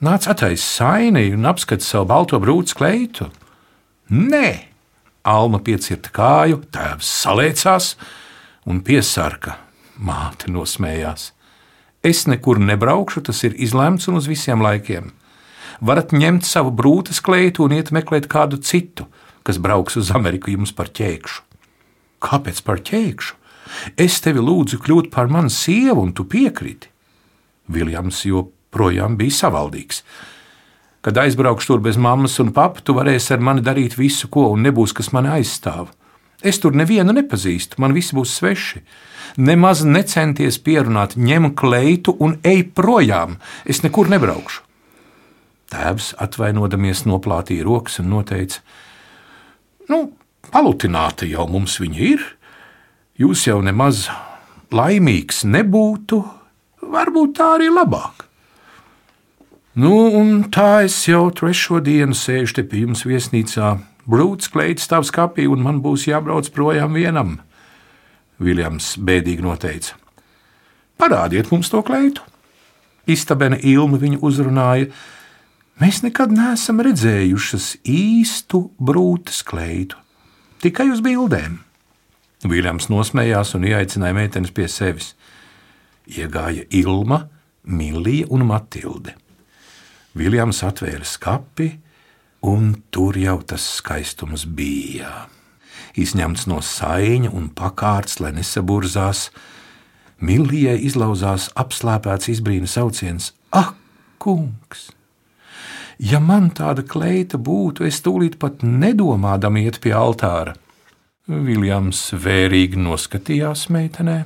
Nāc 0.00 0.26
attaisīt 0.30 0.64
saini 0.64 1.26
un 1.34 1.44
apskat 1.50 1.84
savu 1.84 2.08
balto 2.08 2.40
brūci 2.40 2.76
kleitu. 2.78 3.28
Nē, 4.10 4.48
Alma 5.28 5.60
piecirta 5.60 6.08
kāju, 6.16 6.62
tēvs 6.72 7.08
salēcās 7.20 7.94
un 8.66 8.80
piesarka. 8.80 9.58
Māte 10.00 10.48
nosmējās. 10.48 11.34
Es 12.00 12.24
nekur 12.24 12.56
nebraukšu, 12.64 13.20
tas 13.28 13.44
ir 13.44 13.58
izlemts 13.60 14.08
un 14.08 14.16
uz 14.16 14.30
visiem 14.30 14.64
laikiem 14.64 15.12
varat 15.80 16.12
ņemt 16.12 16.46
savu 16.46 16.72
brūces 16.76 17.20
kleitu 17.24 17.64
un 17.64 17.74
iet 17.76 17.90
meklēt 17.94 18.28
kādu 18.30 18.60
citu, 18.60 19.08
kas 19.42 19.58
brauks 19.58 19.96
uz 20.00 20.12
Ameriku 20.14 20.52
jums 20.52 20.72
par 20.76 20.92
ķēkšu. 20.92 21.42
Kāpēc 22.20 22.62
par 22.64 22.82
ķēkšu? 22.84 23.36
Es 24.00 24.20
tevi 24.20 24.42
lūdzu 24.44 24.80
kļūt 24.82 25.10
par 25.14 25.30
manu 25.32 25.50
sievu, 25.52 26.02
un 26.02 26.12
tu 26.12 26.26
piekriti. 26.28 26.90
Viljams 27.70 28.24
joprojām 28.26 28.56
bija 28.72 29.30
savaldīgs. 29.30 30.02
Kad 31.00 31.16
aizbraukšu 31.16 31.66
tur 31.66 31.80
bez 31.80 31.96
mammas 31.96 32.38
un 32.40 32.52
papa, 32.52 32.80
tu 32.84 32.92
varēsi 32.92 33.32
ar 33.32 33.40
mani 33.40 33.62
darīt 33.64 33.96
visu, 33.96 34.28
ko, 34.28 34.50
un 34.52 34.62
nebūs 34.62 34.92
kas 34.92 35.12
mani 35.12 35.28
aizstāv. 35.28 35.88
Es 36.42 36.58
tur 36.60 36.72
nevienu 36.72 37.12
nepazīstu, 37.12 37.76
man 37.80 37.92
visi 37.92 38.16
būs 38.16 38.36
sveši. 38.36 38.82
Nemaz 39.40 39.84
necenties 39.84 40.58
pierunāt, 40.58 41.16
ņem 41.16 41.54
kleitu 41.54 42.16
un 42.18 42.38
ej 42.44 42.64
projām. 42.74 43.38
Es 43.64 43.82
nekur 43.82 44.08
nebraukšu. 44.08 44.62
Tēvs, 45.70 46.14
atvainodamies, 46.18 47.04
noplātīja 47.06 47.64
rokas 47.64 48.00
un 48.02 48.10
noteica: 48.10 48.58
Nu, 49.88 50.10
palutināta 50.50 51.28
jau 51.30 51.46
mums 51.46 51.78
viņa 51.80 52.00
ir. 52.08 52.24
Jūs 53.20 53.46
jau 53.46 53.60
nemaz 53.62 54.08
laimīgs 54.72 55.44
nebūtu, 55.44 56.24
varbūt 56.82 57.36
tā 57.38 57.54
arī 57.58 57.68
labāk. 57.70 58.29
Nu, 59.80 59.92
un 60.12 60.42
tā 60.52 60.82
es 60.84 60.96
jau 61.08 61.28
trešo 61.32 61.78
dienu 61.84 62.16
sēžu 62.16 62.58
te 62.58 62.64
pie 62.66 62.82
jums 62.84 63.06
viesnīcā. 63.08 63.76
Brūts 64.10 64.50
kleits 64.52 64.84
stāv 64.84 65.06
skapī, 65.08 65.46
un 65.48 65.62
man 65.64 65.78
būs 65.84 66.08
jābrauc 66.10 66.50
projām 66.52 66.98
vienam. 66.98 67.38
Viljams 68.42 68.96
bēdīgi 68.98 69.44
noteica: 69.46 69.96
Parādiet 71.00 71.52
mums 71.52 71.70
to 71.72 71.80
kleitu! 71.86 72.26
Istabena 73.08 73.56
Ilma 73.56 73.98
viņu 74.02 74.20
uzrunāja, 74.26 74.90
Mēs 75.80 76.02
nekad 76.04 76.28
neesam 76.36 76.82
redzējušas 76.84 77.70
īstu 77.88 78.66
brūtu 78.76 79.32
skleitu, 79.32 79.96
tikai 80.60 80.90
uz 80.92 81.00
bildēm. 81.00 81.54
Viljams 82.44 82.90
nosmējās 82.92 83.54
un 83.56 83.64
ieaicināja 83.64 84.18
meitenes 84.18 84.52
pie 84.52 84.66
sevis. 84.68 85.14
Iegāja 86.04 86.66
Ilma, 86.82 87.22
Milija 87.64 88.28
un 88.28 88.44
Matilde. 88.50 89.16
Viljams 90.18 90.62
atvēra 90.66 91.06
skati, 91.06 91.70
un 92.42 92.72
tur 92.90 93.18
jau 93.20 93.38
tas 93.46 93.62
skaistums 93.78 94.46
bija. 94.46 95.28
Izņemts 95.98 96.46
no 96.50 96.60
sāņa 96.64 97.30
un 97.34 97.50
pakārts, 97.54 98.20
lai 98.22 98.32
nesaburzās, 98.36 99.28
Milijai 100.20 100.76
izlauzās 100.84 101.48
apslāpēts 101.56 102.28
izbrīna 102.28 102.68
sauciens: 102.68 103.30
Ak, 103.56 103.72
kungs! 104.20 104.90
Ja 105.96 106.20
man 106.20 106.50
tāda 106.56 106.84
kleita 106.84 107.40
būtu, 107.40 107.86
es 107.88 108.02
tūlīt 108.04 108.36
pat 108.40 108.60
nedomādam 108.64 109.56
iet 109.60 109.80
pie 109.80 109.94
altāra. 109.96 110.54
Viljams 111.28 112.10
vērīgi 112.16 112.80
noskatījās 112.80 113.68
meitenē. 113.72 114.18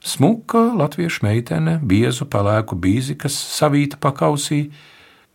Smuka 0.00 0.62
latviešu 0.80 1.26
meitene, 1.26 1.76
biezu 1.84 2.24
pelēku 2.30 2.76
bīzi, 2.80 3.18
kas 3.20 3.34
savīta 3.36 3.98
pakausī, 4.00 4.70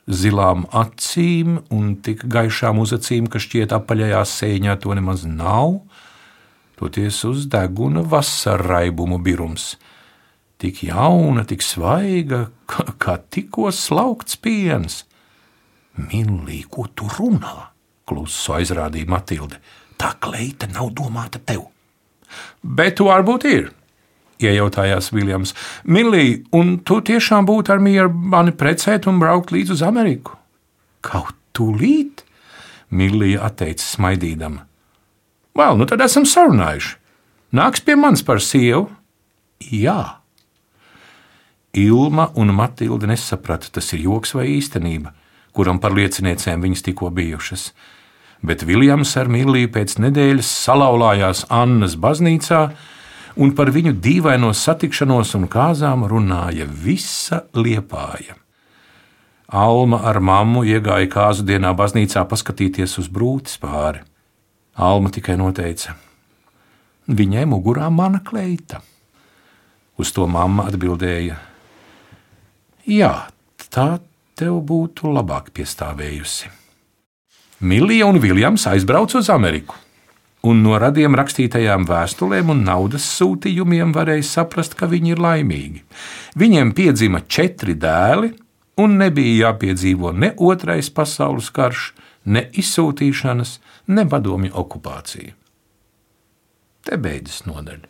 zilām 0.10 0.66
acīm 0.74 1.60
un 1.74 1.96
tik 2.02 2.26
gaišām 2.30 2.82
uzacīm, 2.82 3.30
ka 3.30 3.42
šķiet 3.42 3.76
apaļajā 3.78 4.24
sēņā 4.32 4.78
to 4.82 4.98
nemaz 4.98 5.28
nav, 5.30 5.84
toties 6.82 7.22
uz 7.30 7.46
deguna 7.46 8.02
vasarraibumu 8.02 9.22
birums. 9.22 9.76
Tik 10.58 10.86
jauna, 10.88 11.46
tik 11.46 11.62
svaiga, 11.62 12.48
kā, 12.66 12.88
kā 12.98 13.20
tikko 13.22 13.70
slaukts 13.70 14.40
piens. 14.42 15.04
Millī, 16.10 16.64
ko 16.66 16.88
tu 16.90 17.06
runā? 17.20 17.70
Klusu 18.06 18.58
aizrādīja 18.58 19.10
Matilde. 19.10 19.62
Tā 19.98 20.16
kleita 20.22 20.68
nav 20.74 20.90
domāta 20.96 21.38
tev. 21.38 21.68
Bet 22.62 23.02
varbūt 23.04 23.52
ir. 23.52 23.74
Iejautājās 24.44 25.12
Viljams. 25.16 25.54
Millī, 25.88 26.44
un 26.56 26.78
tu 26.84 27.00
tiešām 27.06 27.48
būtu 27.48 27.76
ar 27.76 27.82
mieru 27.84 28.12
mani 28.12 28.52
precēt 28.56 29.08
un 29.08 29.20
braukt 29.22 29.54
līdz 29.56 29.78
uz 29.78 29.84
Ameriku? 29.86 30.36
Kaut 31.06 31.36
tūlīt, 31.56 32.26
Millija 32.92 33.46
atteica 33.48 33.84
smaidīdama. 33.84 34.66
Vēl, 35.56 35.80
nu 35.80 35.88
tad 35.88 36.04
esam 36.04 36.28
sarunājuši. 36.28 36.98
Nāks 37.56 37.84
pie 37.86 37.96
manis 37.96 38.26
par 38.28 38.42
sievu? 38.44 38.90
Jā. 39.72 40.20
Ilma 41.76 42.30
un 42.40 42.52
Matilde 42.56 43.08
nesaprata, 43.08 43.72
tas 43.72 43.88
ir 43.96 44.04
joks 44.08 44.36
vai 44.36 44.50
īstenība 44.58 45.16
kuram 45.56 45.80
par 45.80 45.96
lieciniecēm 45.96 46.64
viņas 46.66 46.84
tikko 46.90 47.12
bijušas. 47.16 47.70
Bet 48.46 48.66
Viljams 48.68 49.16
ar 49.18 49.32
Milliju 49.32 49.72
pēc 49.74 49.96
nedēļas 50.04 50.50
salauzās 50.66 51.46
Annas 51.54 51.96
baznīcā, 51.98 52.68
un 53.36 53.52
par 53.56 53.72
viņu 53.76 53.96
dīvaino 54.00 54.52
satikšanos 54.56 55.36
un 55.38 55.48
kāzām 55.52 56.08
runāja 56.10 56.68
visa 56.68 57.44
liepāja. 57.56 58.38
Alma 59.46 60.02
ar 60.10 60.20
mammu 60.20 60.64
iegāja 60.66 61.08
kāzu 61.12 61.46
dienā 61.46 61.76
baznīcā 61.78 62.24
paskatīties 62.28 62.98
uz 63.00 63.12
brūtis 63.12 63.60
pāri. 63.62 64.02
Alma 64.76 65.12
tikai 65.14 65.38
noteica: 65.38 65.94
Viņai 67.08 67.46
mugurā 67.48 67.92
mana 67.94 68.24
kleita. 68.26 68.82
Uz 70.02 70.12
to 70.12 70.26
mamma 70.28 70.66
atbildēja: 70.72 71.38
Jā, 72.90 73.14
tā 73.70 74.00
tev 74.36 74.60
būtu 74.66 75.14
labāk 75.14 75.54
piestāvējusi. 75.56 76.52
Milija 77.66 78.10
un 78.10 78.20
Viljams 78.20 78.66
aizbrauca 78.68 79.22
uz 79.22 79.30
Ameriku, 79.32 79.78
un 80.46 80.62
no 80.66 80.78
radiem 80.82 81.16
rakstītajām 81.18 81.88
vēstulēm 81.90 82.52
un 82.54 82.64
naudas 82.68 83.06
sūtījumiem 83.18 83.94
varēja 83.96 84.26
saprast, 84.30 84.76
ka 84.78 84.90
viņi 84.92 85.16
ir 85.16 85.22
laimīgi. 85.26 85.84
Viņiem 86.40 86.74
piedzima 86.78 87.24
četri 87.28 87.76
dēli, 87.80 88.34
un 88.82 88.98
nebija 89.02 89.50
jāpiedzīvo 89.50 90.14
ne 90.14 90.34
otrais 90.38 90.92
pasaules 90.94 91.50
karš, 91.56 91.94
ne 92.26 92.46
izsūtīšanas, 92.62 93.58
ne 93.96 94.06
padomju 94.10 94.54
okupācija. 94.66 95.34
Te 96.86 97.02
beidzas 97.02 97.46
nodaļa. 97.50 97.90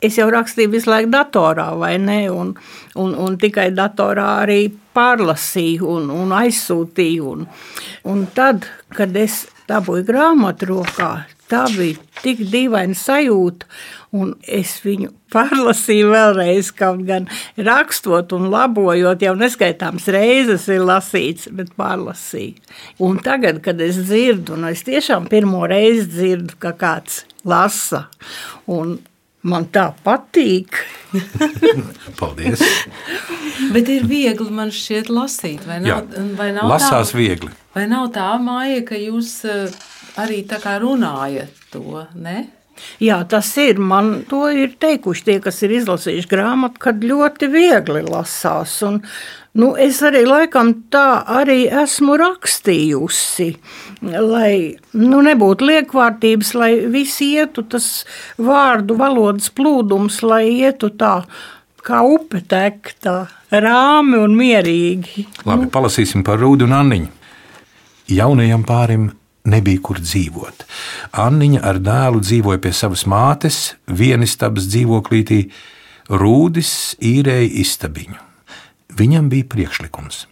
Es 0.00 0.16
jau 0.16 0.30
rakstīju 0.32 0.72
visu 0.72 0.88
laiku 0.88 1.10
datorā, 1.12 1.70
vai 1.76 1.96
ne? 2.00 2.22
Un, 2.32 2.54
un, 2.96 3.16
un 3.20 3.36
tikai 3.40 3.68
datorā 3.76 4.28
arī 4.46 4.62
pārlasīju 4.96 5.90
un, 5.96 6.08
un 6.14 6.32
aizsūtīju. 6.40 7.34
Un, 7.34 7.44
un 8.08 8.24
tad, 8.36 8.64
kad 8.96 9.16
es 9.16 9.44
dabūju 9.68 10.06
grāmatu 10.08 10.70
rokā, 10.72 11.10
tā 11.50 11.64
bija 11.74 11.98
tik 12.22 12.44
dīvaina 12.50 12.96
sajūta. 12.96 13.68
Un 14.16 14.32
es 14.42 14.72
viņu 14.82 15.12
pārlasīju 15.30 16.08
vēlreiz, 16.10 16.72
kaut 16.74 17.04
gan 17.06 17.28
rakstot 17.60 18.32
un 18.34 18.48
labojot, 18.50 19.22
jau 19.22 19.36
neskaitāms 19.38 20.08
reizes 20.10 20.64
ir 20.72 20.82
lasīts, 20.88 21.46
bet 21.54 21.70
pārlasīju. 21.78 22.56
Un 23.06 23.20
tagad, 23.22 23.60
kad 23.62 23.84
es 23.84 24.00
dzirdu, 24.00 24.56
un 24.56 24.66
es 24.72 24.82
tiešām 24.88 25.28
pirmo 25.30 25.62
reizi 25.70 26.08
dzirdu, 26.10 26.58
ka 26.62 26.74
kāds 26.80 27.22
lasa, 27.46 28.08
un 28.66 28.98
Man 29.48 29.70
tā 29.72 29.86
patīk. 30.04 30.76
Paldies. 32.20 32.60
Bet 33.72 33.88
ir 33.88 34.04
viegli 34.08 34.52
man 34.52 34.72
šķiet 34.74 35.08
lasīt, 35.08 35.64
vai 35.64 35.78
nav, 35.80 35.88
Jā, 35.88 36.26
vai 36.36 36.50
nav 36.52 36.68
lasās 36.68 37.14
tā, 37.14 37.20
viegli. 37.22 37.48
Vai 37.72 37.86
nav 37.88 38.10
tā 38.12 38.28
māja, 38.42 38.82
ka 38.84 39.00
jūs 39.00 39.32
eh, 39.48 39.78
arī 40.20 40.42
tā 40.48 40.60
kā 40.60 40.76
runājat 40.82 41.70
to, 41.72 42.04
ne? 42.20 42.50
Jā, 43.00 43.20
tas 43.28 43.48
ir. 43.60 43.80
Man 43.80 44.26
to 44.28 44.46
ir 44.52 44.74
teikuši 44.80 45.24
tie, 45.26 45.36
kas 45.44 45.60
ir 45.64 45.74
izlasījuši 45.80 46.30
grāmatu, 46.30 46.80
kad 46.80 47.04
ļoti 47.04 47.48
viegli 47.52 48.04
lasās. 48.06 48.76
Un, 48.88 49.00
nu, 49.58 49.72
es 49.76 50.02
arī 50.06 50.26
laikam 50.28 50.74
tā 50.92 51.22
arī 51.40 51.64
esmu 51.82 52.18
rakstījusi 52.20 53.54
lai 54.02 54.76
nu, 54.96 55.20
nebūtu 55.24 55.66
liekvārtības, 55.68 56.52
lai 56.56 56.72
viss 56.92 57.20
ietu 57.24 57.64
tas 57.68 58.04
vārdu 58.40 58.96
valodas 58.98 59.50
plūdums, 59.52 60.22
lai 60.24 60.46
ietu 60.62 60.92
tā 60.96 61.20
kā 61.84 62.02
upe 62.04 62.42
tek, 62.48 62.94
tā 63.00 63.24
rāmi 63.50 64.20
un 64.20 64.36
mierīgi. 64.36 65.26
Labi, 65.44 65.66
nu. 65.66 65.72
palasīsim 65.72 66.24
par 66.26 66.40
Rūdu 66.40 66.68
un 66.68 66.76
Anniņu. 66.76 67.10
Jaunajam 68.10 68.64
pārim 68.66 69.10
nebija 69.50 69.80
kur 69.84 70.00
dzīvot. 70.02 70.64
Anniņa 71.24 71.60
ar 71.66 71.80
dēlu 71.80 72.22
dzīvoja 72.24 72.60
pie 72.62 72.72
savas 72.76 73.06
mātes, 73.08 73.60
vienistabas 73.86 74.68
dzīvoklītī, 74.72 75.44
Rūdis 76.10 76.72
īrēja 77.06 77.52
istabiņu. 77.62 78.29
Viņam 79.00 79.32
bija 79.32 79.48
priekšlikums 79.48 80.26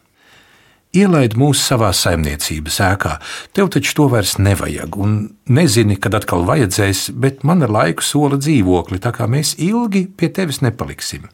Ielaid 0.96 1.34
mūs 1.36 1.60
savā 1.60 1.90
saimniecības 1.92 2.78
ēkā. 2.80 3.18
Tev 3.52 3.68
taču 3.74 3.92
to 3.98 4.06
vairs 4.08 4.38
nevajag, 4.40 4.94
un 4.96 5.16
nezini, 5.52 5.98
kad 6.00 6.14
atkal 6.16 6.46
vajadzēs, 6.48 7.10
bet 7.12 7.42
man 7.44 7.60
ar 7.66 7.72
laiku 7.74 8.04
sola 8.04 8.38
dzīvokli, 8.40 8.96
tā 9.04 9.12
kā 9.12 9.26
mēs 9.28 9.52
ilgi 9.60 10.06
pie 10.08 10.30
tevis 10.32 10.62
nepaliksim. 10.64 11.26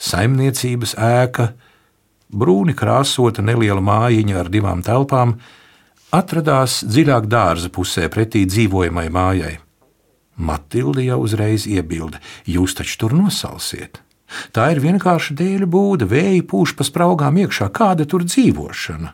Saimniecības 0.00 0.94
ēka, 0.96 1.50
brūni 2.32 2.72
krāsota 2.72 3.44
neliela 3.44 3.84
mājiņa 3.84 4.38
ar 4.40 4.48
divām 4.54 4.80
telpām, 4.86 5.34
atradās 6.08 6.80
dziļāk 6.88 7.28
dārza 7.28 7.68
pusē 7.68 8.08
pretī 8.08 8.46
dzīvojamai 8.48 9.10
mājai. 9.12 9.58
Matilde 10.40 11.04
jau 11.04 11.20
uzreiz 11.26 11.68
iebilda: 11.68 12.16
Jūs 12.48 12.80
taču 12.80 12.96
tur 13.04 13.12
nosalsiet! 13.12 14.00
Tā 14.52 14.70
ir 14.74 14.82
vienkārši 14.84 15.36
dēļa 15.38 15.68
būda, 15.68 16.08
vēja 16.08 16.44
pūš 16.48 16.76
pa 16.78 16.86
spraugām 16.86 17.40
iekšā, 17.44 17.68
kāda 17.74 18.06
tur 18.08 18.24
dzīvošana. 18.28 19.12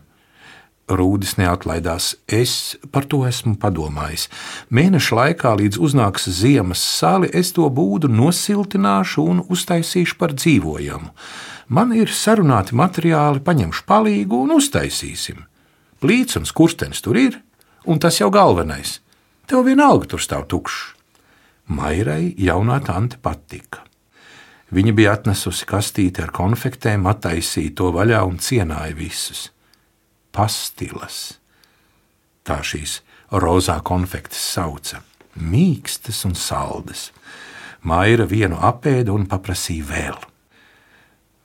Rūdis 0.88 1.34
neatlaidās. 1.36 2.14
Es 2.24 2.78
par 2.92 3.04
to 3.04 3.20
esmu 3.28 3.58
padomājis. 3.60 4.28
Mēneša 4.72 5.18
laikā, 5.18 5.52
līdz 5.60 5.76
uznāks 5.84 6.28
ziemas 6.32 6.80
sāli, 6.80 7.28
es 7.28 7.52
to 7.52 7.68
būdu 7.68 8.08
nosiltināšu 8.08 9.24
un 9.28 9.42
uztaisīšu 9.44 10.16
par 10.16 10.32
dzīvojamu. 10.32 11.12
Man 11.68 11.92
ir 11.92 12.08
sarunāti 12.08 12.76
materiāli, 12.78 13.44
paņemšu 13.44 13.84
palīgu 13.84 14.44
un 14.46 14.54
uztaisīsim. 14.56 15.44
Plīts 16.00 16.40
un 16.40 16.48
skurstenis 16.48 17.04
tur 17.04 17.20
ir, 17.20 17.36
un 17.84 18.00
tas 18.00 18.16
jau 18.22 18.30
galvenais. 18.32 19.02
Tev 19.48 19.66
vienalga 19.68 20.08
tur 20.08 20.24
stāv 20.24 20.46
tukšs. 20.48 20.94
Mairai 21.68 22.32
jaunā 22.40 22.80
tante 22.80 23.20
patika. 23.20 23.84
Viņa 24.68 24.92
bija 24.92 25.14
atnesusi 25.16 25.64
kastīti 25.68 26.20
ar 26.20 26.32
konfektēm, 26.34 27.06
attaisīja 27.08 27.72
to 27.78 27.88
vaļā 27.94 28.20
un 28.28 28.36
cienāja 28.42 28.92
visus. 28.96 29.48
Pastilas. 30.32 31.38
Tā 32.44 32.60
šīs 32.60 33.00
rozā 33.32 33.78
konfektes 33.84 34.42
sauca- 34.54 35.00
mīkstas 35.52 36.24
un 36.28 36.34
saldas. 36.34 37.10
Maira 37.82 38.26
vienu 38.26 38.56
apēda 38.56 39.08
un 39.12 39.26
paprasīja 39.26 39.84
vēl. 39.84 40.18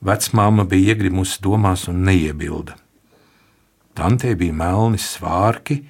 Vecmāma 0.04 0.68
bija 0.68 0.92
iegrimusi 0.92 1.40
domās 1.40 1.88
un 1.88 2.04
neiebilda. 2.04 2.76
Tantē 3.94 4.34
bija 4.36 4.52
melni 4.52 4.98
svārki 4.98 5.84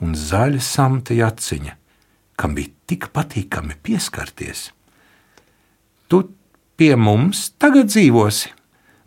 un 0.00 0.12
zaļa 0.14 0.60
samta 0.60 1.14
jaciņa, 1.14 1.72
kam 2.36 2.54
bija 2.54 2.68
tik 2.86 3.08
patīkami 3.12 3.74
pieskarties. 3.82 4.70
Tu 6.08 6.20
pie 6.76 6.94
mums 6.96 7.50
tagad 7.60 7.90
dzīvosi. 7.90 8.52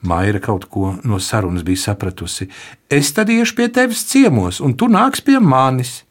Maija 0.02 0.40
kaut 0.40 0.66
ko 0.72 0.94
no 1.04 1.20
sarunas 1.20 1.66
bija 1.68 1.90
sapratusi. 1.90 2.48
Es 2.90 3.12
tad 3.14 3.30
iešu 3.30 3.56
pie 3.58 3.68
tevis 3.74 4.06
ciemos, 4.08 4.62
un 4.64 4.78
tu 4.78 4.88
nāks 4.88 5.24
pie 5.26 5.40
manis. 5.44 6.04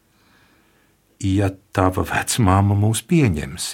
Ja 1.19 1.49
tava 1.75 2.05
vecmāma 2.07 2.77
mūs 2.77 3.01
pieņems, 3.09 3.73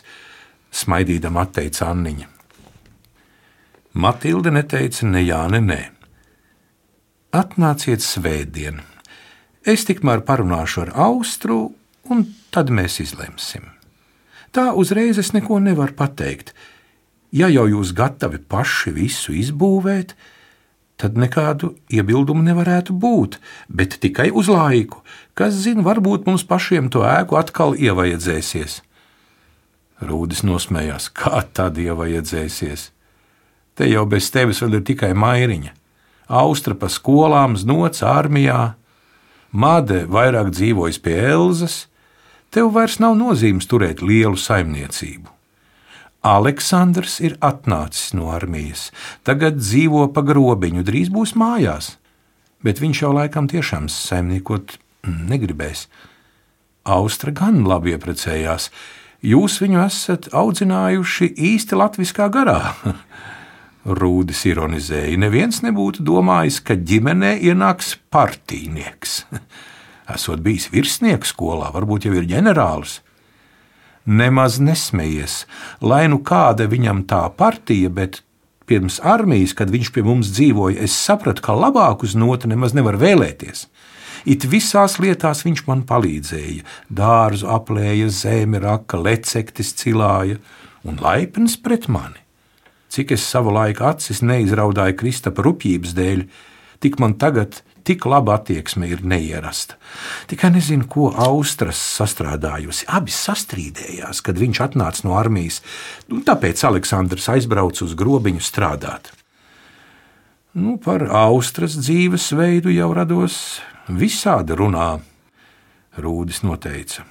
smaidīdama 0.71 1.43
atteica 1.45 1.91
Anniņa. 1.91 2.32
Matilde 3.95 4.52
neteica 4.52 5.08
ne 5.08 5.21
jā, 5.24 5.43
ne 5.52 5.62
nē. 5.63 5.82
Atnāciet 7.36 8.04
svētdien. 8.04 8.82
Es 9.67 9.86
tikmēr 9.88 10.24
parunāšu 10.28 10.86
ar 10.86 10.91
Austru, 11.08 11.76
un 12.12 12.26
tad 12.56 12.71
mēs 12.71 13.00
izlemsim. 13.04 13.67
Tā 14.56 14.71
uzreiz 14.76 15.19
es 15.19 15.34
neko 15.36 15.60
nevaru 15.60 15.95
pateikt 15.98 16.54
Ja 17.36 17.50
jau 17.52 17.65
jūs 17.67 17.91
gatavi 17.95 18.39
paši 18.39 18.93
visu 18.95 19.34
izbūvēt, 19.36 20.13
tad 20.95 21.17
nekādu 21.19 21.74
iebildumu 21.91 22.45
nevarētu 22.45 22.95
būt, 22.95 23.39
bet 23.67 23.98
tikai 24.00 24.30
uz 24.32 24.48
laiku. 24.48 25.02
Kas 25.36 25.58
zina, 25.65 25.84
varbūt 25.84 26.30
mums 26.30 26.45
pašiem 26.48 26.88
to 26.93 27.04
ēku 27.04 27.36
atkal 27.36 27.76
ievajadzēsies. 27.76 28.80
Rūdis 30.06 30.45
nosmējās, 30.48 31.10
kā 31.12 31.43
tad 31.56 31.80
ievajadzēsies. 31.80 32.89
Te 33.76 33.91
jau 33.91 34.06
bez 34.08 34.32
tevis 34.32 34.63
vēl 34.63 34.80
ir 34.80 34.88
tikai 34.88 35.12
mairiņa. 35.12 35.76
Austra 36.32 36.76
pa 36.80 36.88
skolām, 36.89 37.60
znots 37.60 38.04
armijā, 38.04 38.76
Made 39.56 40.02
vairāk 40.12 40.50
dzīvojas 40.52 40.98
pie 41.00 41.15
Elzas, 41.30 41.86
tev 42.52 42.74
vairs 42.76 42.98
nav 43.00 43.15
nozīmes 43.19 43.67
turēt 43.71 44.02
lielu 44.04 44.36
saimniecību. 44.36 45.35
Aleksandrs 46.25 47.19
ir 47.21 47.35
atnācis 47.45 48.15
no 48.17 48.31
armijas, 48.33 48.89
tagad 49.27 49.59
dzīvo 49.61 50.07
pa 50.15 50.23
grobiņu, 50.25 50.81
drīz 50.88 51.11
būs 51.13 51.35
mājās, 51.38 51.95
bet 52.65 52.81
viņš 52.81 53.01
jau 53.03 53.11
laikam 53.13 53.49
tiešām 53.51 53.85
saimniekot 53.93 54.79
negribēs. 55.05 55.85
Austra 56.85 57.33
gan 57.33 57.63
labi 57.65 57.93
ieprecējās. 57.93 58.71
Jūs 59.25 59.59
viņu 59.61 59.79
esat 59.85 60.27
audzinājuši 60.38 61.31
īsti 61.51 61.77
latviskā 61.77 62.27
garā. 62.33 62.75
Rūdis 64.01 64.43
ironizēja. 64.49 65.17
Neviens 65.21 65.61
nebūtu 65.65 66.05
domājis, 66.05 66.59
ka 66.65 66.77
ģimenē 66.77 67.35
ienāks 67.49 67.95
partīnieks. 68.13 69.23
esot 70.15 70.41
bijis 70.45 70.69
virsnieks 70.73 71.33
skolā, 71.33 71.71
varbūt 71.73 72.07
jau 72.07 72.13
ir 72.17 72.29
ģenerālis. 72.29 72.99
Nemaz 74.05 74.59
nesmējies, 74.61 75.45
lai 75.81 76.05
nu 76.11 76.19
kāda 76.21 76.67
viņam 76.69 77.03
tā 77.09 77.23
partija, 77.33 77.89
bet 77.89 78.21
pirms 78.69 78.99
armijas, 79.01 79.55
kad 79.57 79.71
viņš 79.73 79.89
pie 79.93 80.03
mums 80.05 80.29
dzīvoja, 80.35 80.83
es 80.85 80.93
sapratu, 80.93 81.41
ka 81.45 81.55
labāk 81.57 82.05
uz 82.05 82.13
nota 82.17 82.49
nemaz 82.49 82.75
nevar 82.77 82.99
vēlēties. 83.01 83.65
It 84.25 84.45
visās 84.49 84.97
lietās 85.01 85.43
viņš 85.45 85.65
man 85.67 85.83
palīdzēja. 85.89 86.65
Dārzu 86.89 87.49
aplēja, 87.49 88.09
zemi 88.09 88.61
raka, 88.61 88.97
lecektis 88.97 89.73
cilāja 89.77 90.39
un 90.85 90.97
laipns 91.01 91.57
pret 91.61 91.85
mani. 91.89 92.21
Cik 92.89 93.13
es 93.17 93.25
savu 93.25 93.53
laiku 93.53 93.85
acis 93.89 94.21
neizraudāju 94.25 94.97
Kristapa 94.97 95.45
rupjības 95.45 95.93
dēļ, 95.97 96.25
tik 96.81 96.97
man 97.01 97.17
tagad 97.21 97.61
tik 97.86 98.06
laba 98.10 98.36
attieksme 98.39 98.89
ir 98.89 99.04
neierasta. 99.06 99.78
Tikai 100.32 100.52
nezinu, 100.56 100.88
ko 100.89 101.12
Austras 101.13 101.80
sastrādājusi. 102.00 102.88
Abi 102.89 103.13
sastrīdējās, 103.13 104.24
kad 104.26 104.39
viņš 104.41 104.62
atnāca 104.67 105.06
no 105.08 105.15
armijas, 105.19 105.62
un 106.12 106.26
tāpēc 106.26 106.65
Aleksandrs 106.67 107.30
aizbrauca 107.36 107.86
uz 107.86 107.95
grobiņu 107.98 108.43
strādāt. 108.43 109.12
Nu, 110.56 110.78
par 110.80 111.04
Austras 111.12 111.76
dzīvesveidu 111.76 112.71
jau 112.71 112.93
rados 112.95 113.60
visādi 113.91 114.56
runā. 114.56 114.95
Rūdis 116.00 116.41
noteica. 116.43 117.04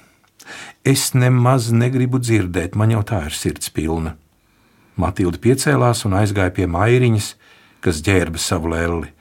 Es 0.85 1.11
nemaz 1.17 1.71
negribu 1.73 2.19
dzirdēt, 2.21 2.75
man 2.77 2.91
jau 2.93 3.01
tā 3.05 3.23
ir 3.25 3.33
sirds 3.37 3.71
pilna. 3.73 4.15
Matilda 4.95 5.41
piecēlās 5.41 6.05
un 6.07 6.15
aizgāja 6.19 6.53
pie 6.55 6.67
mairiņas, 6.69 7.31
kas 7.83 8.01
ģērba 8.05 8.41
savu 8.41 8.71
lēli. 8.73 9.14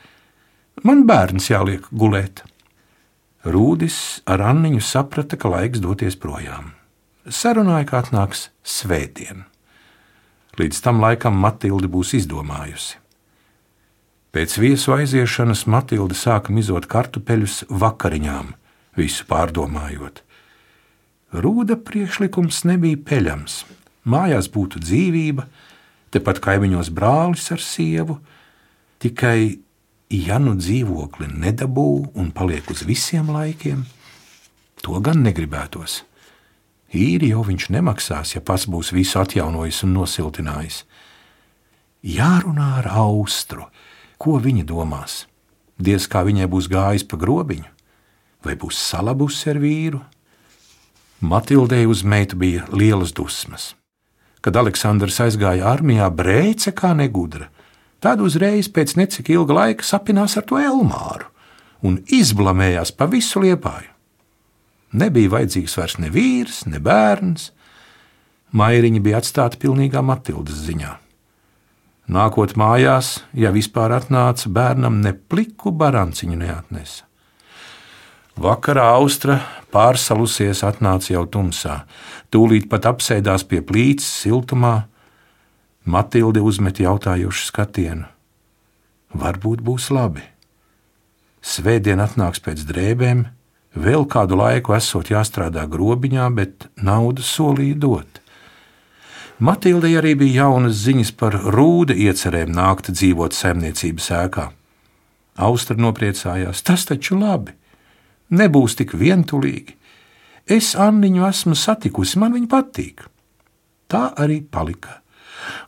Man 0.83 1.05
bērns 1.07 1.51
jāliek 1.53 1.87
gulēt. 1.95 2.43
Rūdis 3.45 4.25
ar 4.27 4.43
Anniņu 4.43 4.81
saprata, 4.83 5.37
ka 5.37 5.53
laiks 5.53 5.83
doties 5.85 6.17
projām. 6.19 6.73
Sarunāja, 7.29 7.87
ka 7.89 8.01
atnāks 8.03 8.49
svētdien. 8.65 9.45
Līdz 10.59 10.81
tam 10.85 11.01
laikam 11.05 11.37
Matilde 11.39 11.89
būs 11.91 12.15
izdomājusi. 12.19 12.99
Pēc 14.35 14.57
viesu 14.59 14.97
aiziešanas 14.97 15.65
Matilde 15.71 16.17
sāka 16.19 16.51
mizot 16.51 16.89
kartupeļus 16.91 17.69
vakariņām, 17.71 18.55
visu 18.99 19.27
pārdomājot. 19.31 20.25
Rūda 21.35 21.79
priekšlikums 21.79 22.65
nebija 22.67 22.99
peļams. 22.99 23.63
Mājās 24.11 24.51
būtu 24.51 24.83
dzīvība, 24.83 25.47
tepat 26.15 26.41
kaimiņos 26.43 26.91
brālis 26.95 27.47
ar 27.55 27.63
sievu, 27.63 28.19
tikai 29.03 29.64
ja 30.15 30.39
nu 30.39 30.55
dzīvokli 30.59 31.29
nedabū 31.33 31.91
un 32.15 32.31
paliek 32.37 32.69
uz 32.71 32.85
visiem 32.87 33.31
laikiem, 33.35 33.85
to 34.85 35.01
gan 35.01 35.23
negribētos. 35.25 36.03
Īri 36.95 37.33
jau 37.33 37.43
viņš 37.43 37.71
nemaksās, 37.75 38.35
ja 38.37 38.43
pats 38.45 38.69
būs 38.71 38.93
visu 38.95 39.19
atjaunojis 39.19 39.83
un 39.87 39.97
nosiltinājis. 39.97 40.85
Jārunā 42.05 42.69
ar 42.83 42.91
austru, 43.01 43.67
ko 44.21 44.37
viņa 44.39 44.67
domās. 44.69 45.25
Diez 45.81 46.07
kā 46.07 46.23
viņai 46.23 46.47
būs 46.53 46.69
gājis 46.71 47.07
pa 47.09 47.19
grobiņu, 47.19 47.71
vai 48.45 48.55
būs 48.61 48.79
salabusi 48.79 49.51
ar 49.51 49.59
vīru. 49.59 50.03
Matildei 51.25 51.89
uz 51.89 52.05
meitu 52.05 52.37
bija 52.39 52.69
lielas 52.71 53.15
dusmas. 53.17 53.73
Kad 54.45 54.61
Aleksandrs 54.61 55.19
aizgāja 55.25 55.65
armijā, 55.73 56.11
brēce 56.13 56.75
kā 56.77 56.93
negudra, 56.95 57.49
Tad 58.05 58.21
uzreiz 58.21 58.69
pēc 58.69 58.99
necik 59.01 59.31
ilga 59.33 59.57
laika 59.63 59.87
sapinās 59.87 60.37
ar 60.37 60.45
to 60.45 60.61
Elmāru 60.61 61.31
un 61.85 61.99
izblamējās 62.13 62.93
pa 62.97 63.09
visu 63.09 63.41
liepāju. 63.45 63.89
Nebija 64.95 65.33
vajadzīgs 65.33 65.77
vairs 65.79 65.97
ne 66.01 66.11
vīrs, 66.13 66.65
ne 66.71 66.81
bērns. 66.85 67.49
Mairiņa 68.55 69.01
bija 69.03 69.23
atstāta 69.23 69.59
pilnīgā 69.61 70.05
Matildas 70.05 70.61
ziņā. 70.69 70.93
Nākot 72.15 72.53
mājās, 72.61 73.23
ja 73.33 73.51
vispār 73.51 73.97
atnāca, 73.97 74.51
bērnam 74.53 75.01
ne 75.01 75.15
pliku 75.17 75.73
baranciņu 75.73 76.37
neatnesa. 76.45 77.09
Vakarā 78.37 78.85
austra 78.99 79.39
pārsalusies 79.73 80.61
atnāca 80.67 81.13
jau 81.15 81.25
tumsā, 81.31 81.85
tūlīt 82.35 82.69
pat 82.69 82.91
apsēdās 82.91 83.47
pie 83.49 83.63
plīts 83.65 84.07
siltumā, 84.25 84.83
Matilde 85.85 86.41
uzmet 86.41 86.79
jautājošu 86.81 87.51
skatienu. 87.51 88.07
Varbūt 89.13 89.61
būs 89.61 89.91
labi. 89.93 90.23
Svētdien 91.45 92.01
atnāks 92.01 92.41
pēc 92.41 92.63
drēbēm, 92.65 93.27
vēl 93.77 94.07
kādu 94.09 94.39
laiku 94.41 94.73
esot 94.79 95.11
jāstrādā 95.13 95.67
grobiņā, 95.69 96.31
bet 96.33 96.71
naudu 96.81 97.21
solīja 97.21 97.77
dot. 97.85 98.23
Matildei 99.45 99.93
arī 100.01 100.15
bija 100.17 100.47
jaunas 100.47 100.81
ziņas 100.87 101.13
par 101.21 101.37
rūda 101.53 101.93
iecerēm 101.93 102.55
nākt 102.57 102.89
dzīvot 102.95 103.37
saimniecības 103.37 104.09
ēkā. 104.23 104.49
Austra 105.37 105.77
nopriecājās, 105.77 106.65
tas 106.65 106.89
taču 106.89 107.21
labi, 107.21 107.53
nebūs 108.33 108.81
tik 108.81 108.97
vientulīgi. 108.97 109.77
Es 110.49 110.73
Anniņu 110.81 111.29
esmu 111.29 111.59
satikusi, 111.59 112.17
man 112.25 112.33
viņa 112.33 112.53
patīk. 112.57 113.05
Tā 113.91 114.15
arī 114.17 114.41
palika 114.41 115.04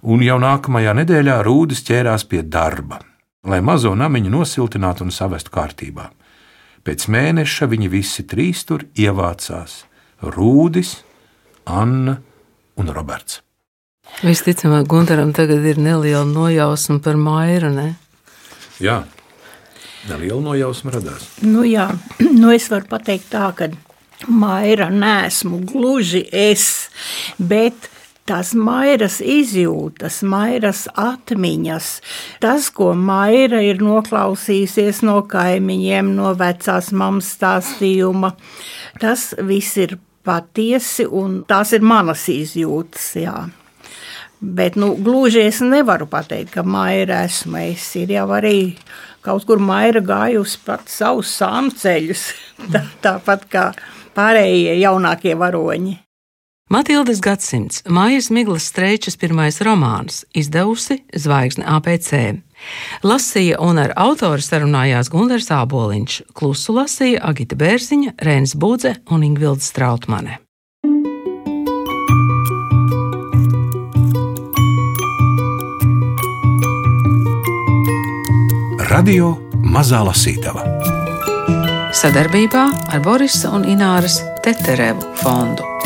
un 0.02 0.22
jau 0.24 0.38
nākamajā 0.42 0.94
nedēļā 1.00 1.40
Rūdis 1.46 1.82
ķērās 1.86 2.26
pie 2.30 2.42
darba, 2.42 3.00
lai 3.46 3.62
mazo 3.64 3.94
namiņu 3.94 4.32
nosiltinātu 4.32 5.06
un 5.06 5.14
savestu 5.14 5.52
kārtībā. 5.54 6.10
Pēc 6.86 7.08
mēneša 7.10 7.66
viņi 7.66 7.90
visi 7.90 8.22
trīs 8.30 8.62
tur 8.66 8.86
ievācās- 8.94 9.84
Rūdis, 10.36 11.02
Anna 11.66 12.20
un 12.76 12.92
Roberts. 12.94 13.40
Visticamāk, 14.22 14.86
Gunteram 14.86 15.32
tagad 15.34 15.64
ir 15.66 15.80
neliela 15.82 16.24
nojausma 16.24 17.00
par 17.02 17.16
Mairu. 17.16 17.72
Ne? 17.74 17.96
Jā, 18.80 19.02
neliela 20.08 20.40
nojausma 20.40 20.94
radās. 20.94 21.26
Nu, 21.42 21.64
jā, 21.66 21.90
nu 22.40 22.54
es 22.54 22.70
varu 22.70 22.86
pateikt 22.88 23.32
tā, 23.34 23.50
ka 23.56 23.68
Maira 24.28 24.88
nesmu 24.88 25.60
gluži 25.68 26.22
es, 26.32 26.88
bet 27.36 27.90
tās 28.26 28.52
mairas 28.58 29.20
izjūtas, 29.22 30.20
mairas 30.26 30.86
atmiņas, 30.98 31.90
tas, 32.42 32.70
ko 32.74 32.92
maira 32.98 33.62
ir 33.64 33.82
noklausījusies 33.84 35.02
no 35.06 35.20
kaimiņiem, 35.30 36.14
no 36.18 36.32
vecās 36.38 36.90
mammas 36.92 37.30
stāstījuma, 37.36 38.34
tas 39.02 39.30
viss 39.46 39.78
ir 39.80 39.98
patiesi 40.26 41.06
un 41.06 41.42
tās 41.48 41.72
ir 41.76 41.86
manas 41.86 42.26
izjūtas. 42.32 43.12
Jā. 43.20 43.36
Bet 44.40 44.76
nu, 44.76 44.92
gluži 45.00 45.46
es 45.46 45.62
nevaru 45.64 46.08
pateikt, 46.10 46.52
ka 46.56 46.64
maira 46.66 47.22
esmu. 47.26 47.60
Es 47.72 47.88
ir 47.96 48.12
jau 48.18 48.26
arī 48.36 48.74
kaut 49.24 49.46
kur 49.48 49.62
maira 49.62 50.02
gājusi 50.04 50.60
pat 50.66 50.90
savus 50.92 51.32
sāmceļus, 51.40 52.26
tā, 52.74 52.84
tāpat 53.04 53.46
kā 53.52 53.68
pārējie 54.16 54.76
jaunākie 54.82 55.36
varoņi. 55.38 55.96
Matildes 56.66 57.20
gadsimts, 57.22 57.84
Mājas 57.86 58.26
Miglas 58.34 58.64
Streičas 58.66 59.14
pirmais 59.14 59.60
romāns, 59.62 60.24
izdevusi 60.34 60.96
Zvaigzne 61.14 61.62
APC. 61.62 62.40
Lasīja 63.06 63.60
un 63.62 63.78
ar 63.78 63.92
autoru 63.94 64.42
sarunājās 64.42 65.06
Gunārs 65.12 65.46
Āboliņš, 65.54 66.16
klusu 66.34 66.74
lasīja 66.74 67.22
Agita 67.22 67.54
Bērziņa, 67.54 68.16
Rēns 68.18 68.56
Budze 68.58 68.96
un 69.14 69.22
Ingvilda 69.22 69.62
Strautmane. 69.62 70.40
Radio 78.90 79.36
Mazā 79.62 80.02
Lasītava 80.02 80.66
Sadarbībā 81.94 82.66
ar 82.90 83.06
Borisa 83.06 83.54
un 83.54 83.70
Ināras 83.70 84.18
Teterevu 84.42 85.14
fondu. 85.22 85.76